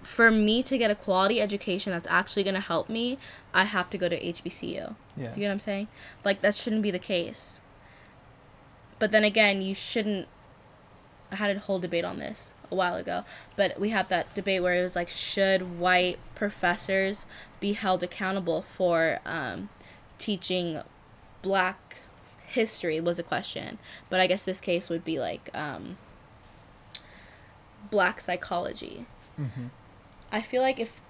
for 0.03 0.31
me 0.31 0.63
to 0.63 0.77
get 0.77 0.91
a 0.91 0.95
quality 0.95 1.41
education 1.41 1.93
that's 1.93 2.09
actually 2.09 2.45
going 2.45 2.55
to 2.55 2.61
help 2.61 2.89
me, 2.89 3.19
I 3.55 3.65
have 3.65 3.89
to 3.91 3.99
go 3.99 4.09
to 4.09 4.21
HBCU. 4.21 4.75
Yeah. 4.75 4.95
Do 5.17 5.23
you 5.23 5.29
get 5.29 5.47
what 5.47 5.51
I'm 5.51 5.61
saying? 5.61 5.89
Like 6.25 6.41
that 6.43 6.55
shouldn't 6.55 6.83
be 6.83 6.91
the 6.91 6.99
case. 6.99 7.61
But 8.99 9.11
then 9.11 9.25
again, 9.25 9.61
you 9.63 9.75
shouldn't 9.75 10.29
I 11.33 11.37
had 11.37 11.57
a 11.57 11.59
whole 11.61 11.79
debate 11.81 12.05
on 12.05 12.19
this 12.19 12.53
a 12.71 12.75
while 12.75 12.95
ago, 12.95 13.25
but 13.57 13.79
we 13.81 13.91
had 13.91 14.09
that 14.09 14.33
debate 14.35 14.63
where 14.63 14.75
it 14.75 14.83
was 14.83 14.95
like 14.95 15.11
should 15.11 15.79
white 15.81 16.19
professors 16.35 17.27
be 17.61 17.73
held 17.73 18.03
accountable 18.03 18.63
for 18.63 19.19
um, 19.27 19.69
teaching 20.19 20.81
black 21.43 21.97
history 22.47 23.01
was 23.01 23.19
a 23.19 23.23
question. 23.25 23.79
But 24.11 24.21
I 24.21 24.27
guess 24.29 24.45
this 24.45 24.61
case 24.61 24.89
would 24.89 25.05
be 25.05 25.19
like 25.19 25.51
um, 25.55 25.99
black 27.91 28.21
psychology. 28.21 29.07
hmm 29.37 29.67
I 30.33 30.43
feel 30.43 30.63
like 30.63 30.81
if 30.81 31.01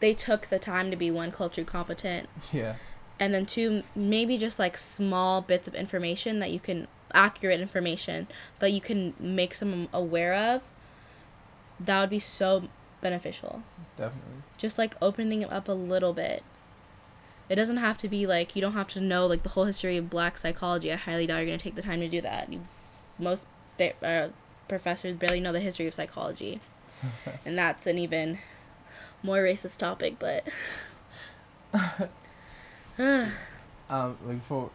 they 0.00 0.14
took 0.14 0.48
the 0.48 0.58
time 0.58 0.90
to 0.90 0.96
be 0.96 1.10
one 1.10 1.30
culture 1.32 1.64
competent 1.64 2.30
Yeah. 2.50 2.76
and 3.18 3.34
then 3.34 3.44
two 3.44 3.82
maybe 3.94 4.38
just 4.38 4.58
like 4.58 4.78
small 4.78 5.42
bits 5.42 5.68
of 5.68 5.74
information 5.74 6.38
that 6.38 6.50
you 6.50 6.60
can 6.60 6.88
accurate 7.14 7.60
information 7.60 8.26
that 8.58 8.70
you 8.70 8.80
can 8.80 9.14
make 9.18 9.54
someone 9.54 9.88
aware 9.92 10.34
of 10.34 10.62
that 11.78 12.00
would 12.00 12.10
be 12.10 12.18
so 12.18 12.64
beneficial. 13.00 13.62
Definitely. 13.96 14.42
just 14.56 14.78
like 14.78 14.94
opening 15.00 15.42
it 15.42 15.52
up 15.52 15.68
a 15.68 15.72
little 15.72 16.12
bit. 16.12 16.42
It 17.48 17.56
doesn't 17.56 17.78
have 17.78 17.98
to 17.98 18.08
be 18.08 18.26
like 18.26 18.54
you 18.54 18.62
don't 18.62 18.74
have 18.74 18.88
to 18.88 19.00
know 19.00 19.26
like 19.26 19.42
the 19.42 19.50
whole 19.50 19.64
history 19.64 19.96
of 19.96 20.10
black 20.10 20.38
psychology. 20.38 20.92
I 20.92 20.96
highly 20.96 21.26
doubt 21.26 21.38
you're 21.38 21.46
going 21.46 21.58
to 21.58 21.62
take 21.62 21.74
the 21.74 21.82
time 21.82 22.00
to 22.00 22.08
do 22.08 22.20
that. 22.20 22.52
You, 22.52 22.60
most 23.18 23.46
they, 23.76 23.94
uh, 24.02 24.28
professors 24.68 25.16
barely 25.16 25.40
know 25.40 25.52
the 25.52 25.60
history 25.60 25.86
of 25.86 25.94
psychology. 25.94 26.60
And 27.46 27.56
that's 27.56 27.86
an 27.86 27.98
even 27.98 28.38
more 29.22 29.38
racist 29.38 29.78
topic 29.78 30.18
but 30.18 30.46
um, 32.98 34.16
like 34.26 34.42
for, 34.44 34.70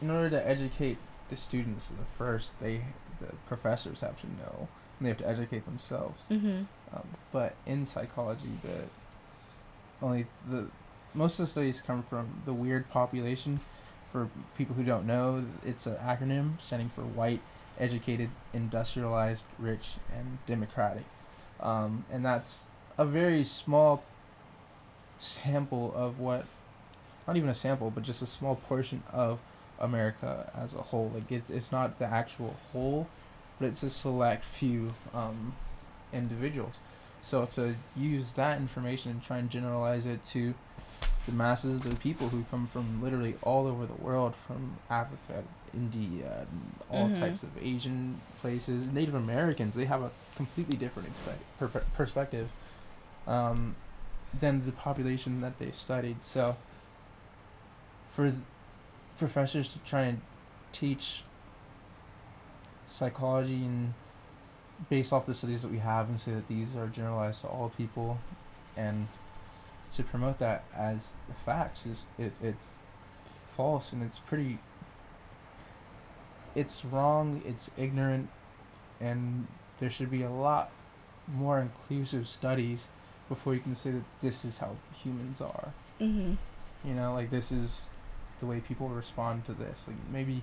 in 0.00 0.10
order 0.10 0.30
to 0.30 0.48
educate 0.48 0.98
the 1.32 1.38
students, 1.38 1.88
the 1.88 2.04
first 2.18 2.52
they, 2.60 2.82
the 3.20 3.34
professors 3.48 4.00
have 4.00 4.20
to 4.20 4.26
know, 4.26 4.68
and 4.98 5.06
they 5.06 5.08
have 5.08 5.18
to 5.18 5.28
educate 5.28 5.64
themselves. 5.64 6.24
mm-hmm. 6.30 6.62
Um, 6.94 7.08
but 7.32 7.54
in 7.64 7.86
psychology, 7.86 8.50
the 8.62 10.04
only 10.04 10.26
the 10.48 10.66
most 11.14 11.38
of 11.38 11.46
the 11.46 11.50
studies 11.50 11.80
come 11.80 12.02
from 12.02 12.42
the 12.44 12.52
WEIRD 12.52 12.88
population. 12.90 13.60
For 14.12 14.28
people 14.58 14.76
who 14.76 14.84
don't 14.84 15.06
know, 15.06 15.46
it's 15.64 15.86
an 15.86 15.94
acronym 15.94 16.60
standing 16.60 16.90
for 16.90 17.00
white, 17.00 17.40
educated, 17.80 18.28
industrialized, 18.52 19.46
rich, 19.58 19.94
and 20.14 20.36
democratic. 20.46 21.04
Um, 21.60 22.04
and 22.12 22.22
that's 22.22 22.66
a 22.98 23.06
very 23.06 23.42
small 23.42 24.04
sample 25.18 25.94
of 25.96 26.18
what, 26.18 26.44
not 27.26 27.38
even 27.38 27.48
a 27.48 27.54
sample, 27.54 27.90
but 27.90 28.02
just 28.02 28.20
a 28.20 28.26
small 28.26 28.56
portion 28.56 29.02
of 29.10 29.38
America 29.82 30.50
as 30.56 30.72
a 30.74 30.82
whole. 30.82 31.10
Like 31.14 31.30
it's 31.30 31.50
it's 31.50 31.70
not 31.72 31.98
the 31.98 32.06
actual 32.06 32.54
whole, 32.72 33.08
but 33.58 33.66
it's 33.66 33.82
a 33.82 33.90
select 33.90 34.44
few 34.44 34.94
um, 35.12 35.54
individuals. 36.12 36.76
So 37.22 37.44
to 37.46 37.74
use 37.96 38.32
that 38.34 38.58
information 38.58 39.10
and 39.12 39.22
try 39.22 39.38
and 39.38 39.50
generalize 39.50 40.06
it 40.06 40.24
to 40.26 40.54
the 41.26 41.32
masses 41.32 41.74
of 41.76 41.84
the 41.88 41.96
people 41.96 42.30
who 42.30 42.44
come 42.50 42.66
from 42.66 43.00
literally 43.02 43.36
all 43.42 43.66
over 43.68 43.86
the 43.86 43.94
world, 43.94 44.34
from 44.46 44.78
Africa, 44.90 45.44
India, 45.72 46.46
and 46.50 46.72
all 46.90 47.08
Mhm. 47.08 47.18
types 47.20 47.42
of 47.44 47.50
Asian 47.62 48.20
places, 48.40 48.88
Native 48.88 49.14
Americans, 49.14 49.74
they 49.76 49.84
have 49.84 50.02
a 50.02 50.10
completely 50.36 50.76
different 50.76 51.08
expect- 51.10 51.58
per- 51.58 51.68
per- 51.68 51.84
perspective 51.94 52.48
um, 53.28 53.76
than 54.40 54.66
the 54.66 54.72
population 54.72 55.40
that 55.42 55.60
they 55.60 55.70
studied. 55.70 56.16
So 56.24 56.56
for 58.10 58.32
professors 59.22 59.68
to 59.68 59.78
try 59.80 60.02
and 60.02 60.20
teach 60.72 61.22
psychology 62.90 63.64
and 63.64 63.94
based 64.90 65.12
off 65.12 65.26
the 65.26 65.34
studies 65.34 65.62
that 65.62 65.70
we 65.70 65.78
have 65.78 66.08
and 66.08 66.18
say 66.20 66.32
that 66.32 66.48
these 66.48 66.74
are 66.74 66.88
generalized 66.88 67.40
to 67.42 67.46
all 67.46 67.70
people 67.76 68.18
and 68.76 69.06
to 69.94 70.02
promote 70.02 70.40
that 70.40 70.64
as 70.74 71.10
facts 71.44 71.86
is 71.86 72.06
it, 72.18 72.32
it's 72.42 72.66
false 73.56 73.92
and 73.92 74.02
it's 74.02 74.18
pretty 74.18 74.58
it's 76.56 76.84
wrong 76.84 77.42
it's 77.46 77.70
ignorant 77.76 78.28
and 79.00 79.46
there 79.78 79.88
should 79.90 80.10
be 80.10 80.22
a 80.22 80.30
lot 80.30 80.70
more 81.32 81.60
inclusive 81.60 82.26
studies 82.26 82.88
before 83.28 83.54
you 83.54 83.60
can 83.60 83.76
say 83.76 83.90
that 83.92 84.04
this 84.20 84.44
is 84.44 84.58
how 84.58 84.74
humans 85.02 85.40
are 85.40 85.72
Mm-hmm. 86.00 86.34
you 86.88 86.94
know 86.94 87.14
like 87.14 87.30
this 87.30 87.52
is 87.52 87.82
the 88.42 88.46
way 88.46 88.58
people 88.60 88.88
respond 88.88 89.44
to 89.46 89.52
this 89.54 89.84
like 89.86 89.96
maybe 90.12 90.42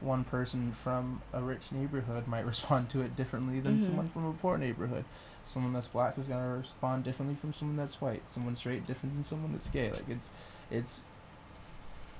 one 0.00 0.22
person 0.24 0.72
from 0.72 1.20
a 1.32 1.42
rich 1.42 1.72
neighborhood 1.72 2.26
might 2.28 2.46
respond 2.54 2.88
to 2.88 3.00
it 3.02 3.16
differently 3.16 3.58
than 3.60 3.78
Mhm. 3.80 3.86
someone 3.86 4.08
from 4.08 4.24
a 4.24 4.32
poor 4.32 4.56
neighborhood 4.56 5.04
someone 5.44 5.72
that's 5.72 5.88
black 5.88 6.16
is 6.16 6.26
going 6.28 6.40
to 6.40 6.58
respond 6.58 7.02
differently 7.02 7.34
from 7.34 7.52
someone 7.52 7.76
that's 7.76 8.00
white 8.00 8.22
someone 8.30 8.54
straight 8.54 8.86
different 8.86 9.16
than 9.16 9.24
someone 9.24 9.52
that's 9.52 9.68
gay 9.68 9.90
like 9.90 10.08
it's 10.08 10.28
it's 10.70 11.02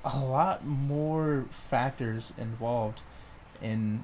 a 0.05 0.19
lot 0.19 0.65
more 0.67 1.45
factors 1.71 2.33
involved 2.37 3.01
in 3.63 4.03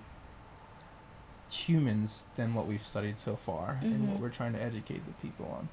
humans 1.51 2.23
than 2.37 2.55
what 2.55 2.67
we've 2.67 2.87
studied 2.87 3.19
so 3.19 3.35
far 3.37 3.79
and 3.83 4.07
what 4.09 4.19
Mhm. 4.19 4.21
we're 4.21 4.29
trying 4.31 4.53
to 4.53 4.63
educate 4.63 5.03
the 5.07 5.13
people 5.27 5.47
on 5.59 5.69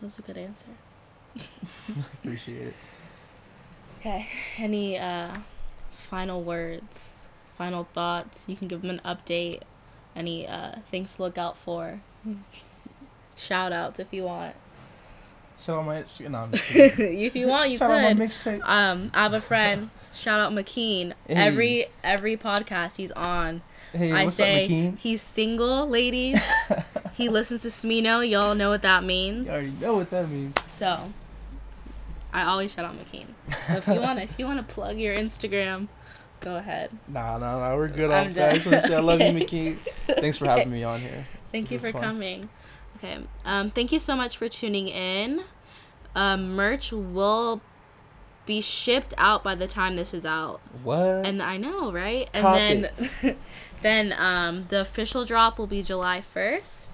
That 0.00 0.06
was 0.06 0.18
a 0.18 0.22
good 0.22 0.36
answer. 0.36 0.68
appreciate 2.22 2.68
it 2.68 2.74
Okay. 4.06 4.28
Any 4.58 4.96
uh, 4.96 5.38
final 6.08 6.42
words, 6.44 7.26
final 7.58 7.88
thoughts? 7.92 8.44
You 8.46 8.54
can 8.54 8.68
give 8.68 8.82
them 8.82 8.90
an 8.90 9.00
update. 9.04 9.62
Any 10.14 10.46
uh, 10.46 10.76
things 10.92 11.16
to 11.16 11.22
look 11.22 11.36
out 11.36 11.56
for? 11.56 12.00
Shout 13.34 13.72
outs 13.72 13.98
if 13.98 14.12
you 14.12 14.22
want. 14.22 14.54
shout 15.60 15.80
out 15.80 15.86
my 15.86 15.96
I'm 15.96 16.52
just 16.52 16.64
if 16.76 17.34
you 17.34 17.48
want, 17.48 17.70
you 17.70 17.78
shout 17.78 17.90
out 17.90 18.16
my 18.16 18.26
mixtape 18.26 18.60
Um, 18.64 19.10
I 19.12 19.24
have 19.24 19.32
a 19.32 19.40
friend. 19.40 19.90
Shout 20.12 20.40
out 20.40 20.50
Makeen. 20.52 21.12
Hey. 21.26 21.34
Every 21.34 21.86
every 22.02 22.38
podcast 22.38 22.96
he's 22.96 23.12
on, 23.12 23.60
Hey, 23.92 24.12
I 24.12 24.28
say 24.28 24.88
up, 24.88 24.98
he's 24.98 25.20
single, 25.20 25.86
ladies. 25.86 26.40
he 27.12 27.28
listens 27.28 27.62
to 27.62 27.68
Smino. 27.68 28.26
Y'all 28.26 28.54
know 28.54 28.70
what 28.70 28.80
that 28.80 29.04
means. 29.04 29.46
You 29.46 29.52
already 29.52 29.72
know 29.72 29.96
what 29.96 30.08
that 30.10 30.30
means. 30.30 30.56
So, 30.68 31.12
I 32.36 32.42
always 32.44 32.74
shout 32.74 32.84
out 32.84 32.94
Makeen. 32.98 33.28
So 33.66 33.76
if 33.78 33.86
you 33.86 33.98
want, 33.98 34.18
if 34.18 34.38
you 34.38 34.44
want 34.44 34.58
to 34.58 34.74
plug 34.74 34.98
your 34.98 35.16
Instagram, 35.16 35.88
go 36.40 36.56
ahead. 36.56 36.90
Nah, 37.08 37.38
nah, 37.38 37.58
nah. 37.58 37.74
We're 37.74 37.88
good 37.88 38.10
I'm 38.10 38.28
off, 38.28 38.34
guys. 38.36 38.64
done. 38.66 38.92
I 38.92 38.98
love 38.98 39.20
you, 39.20 39.26
Makeen. 39.40 39.78
Thanks 40.06 40.36
for 40.36 40.44
having 40.44 40.70
me 40.70 40.84
on 40.84 41.00
here. 41.00 41.26
Thank 41.50 41.70
you 41.70 41.78
for 41.78 41.92
fun. 41.92 42.02
coming. 42.02 42.48
Okay. 42.98 43.20
Um, 43.46 43.70
thank 43.70 43.90
you 43.90 43.98
so 43.98 44.14
much 44.16 44.36
for 44.36 44.50
tuning 44.50 44.88
in. 44.88 45.44
Um, 46.14 46.54
merch 46.54 46.92
will 46.92 47.62
be 48.44 48.60
shipped 48.60 49.14
out 49.16 49.42
by 49.42 49.54
the 49.54 49.66
time 49.66 49.96
this 49.96 50.12
is 50.12 50.26
out. 50.26 50.60
What? 50.82 51.24
And 51.24 51.42
I 51.42 51.56
know, 51.56 51.90
right? 51.90 52.28
And 52.34 52.90
then 53.22 53.36
then 53.82 54.14
um 54.18 54.66
the 54.68 54.82
official 54.82 55.24
drop 55.24 55.58
will 55.58 55.66
be 55.66 55.82
July 55.82 56.22
1st. 56.34 56.90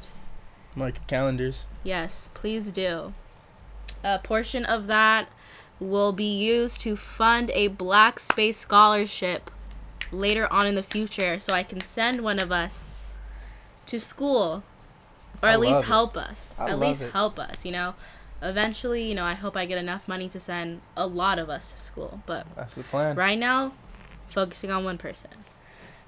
Mark 0.77 1.05
calendars. 1.09 1.67
Yes, 1.83 2.31
please 2.33 2.71
do. 2.71 3.13
A 4.05 4.19
portion 4.19 4.65
of 4.65 4.87
that 4.89 5.29
will 5.79 6.13
be 6.13 6.25
used 6.25 6.81
to 6.83 6.97
fund 6.97 7.51
a 7.55 7.69
black 7.69 8.19
space 8.19 8.59
scholarship 8.59 9.51
later 10.11 10.51
on 10.53 10.67
in 10.67 10.75
the 10.75 10.83
future 10.83 11.39
so 11.39 11.55
I 11.55 11.63
can 11.63 11.81
send 11.81 12.21
one 12.23 12.39
of 12.39 12.53
us 12.53 12.97
to 13.87 13.99
school 13.99 14.63
or 15.43 15.49
I 15.49 15.53
at 15.53 15.61
least 15.61 15.81
it. 15.81 15.87
help 15.87 16.17
us. 16.17 16.59
I 16.61 16.71
at 16.71 16.79
least 16.79 17.03
it. 17.03 17.13
help 17.13 17.39
us, 17.39 17.65
you 17.65 17.73
know. 17.73 17.95
Eventually, 18.41 19.03
you 19.05 19.15
know, 19.15 19.25
I 19.25 19.35
hope 19.35 19.57
I 19.57 19.67
get 19.67 19.79
enough 19.79 20.07
money 20.09 20.29
to 20.31 20.41
send 20.41 20.81
a 20.97 21.07
lot 21.07 21.39
of 21.39 21.49
us 21.49 21.73
to 21.73 21.79
school, 21.79 22.23
but 22.27 22.47
That's 22.57 22.75
the 22.75 22.83
plan. 22.83 23.17
right 23.17 23.39
now 23.39 23.73
focusing 24.29 24.71
on 24.71 24.85
one 24.85 24.99
person. 24.99 25.31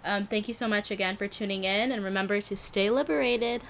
Um, 0.04 0.26
thank 0.26 0.48
you 0.48 0.54
so 0.54 0.68
much 0.68 0.90
again 0.90 1.16
for 1.16 1.28
tuning 1.28 1.64
in 1.64 1.90
and 1.90 2.04
remember 2.04 2.40
to 2.40 2.56
stay 2.56 2.90
liberated. 2.90 3.62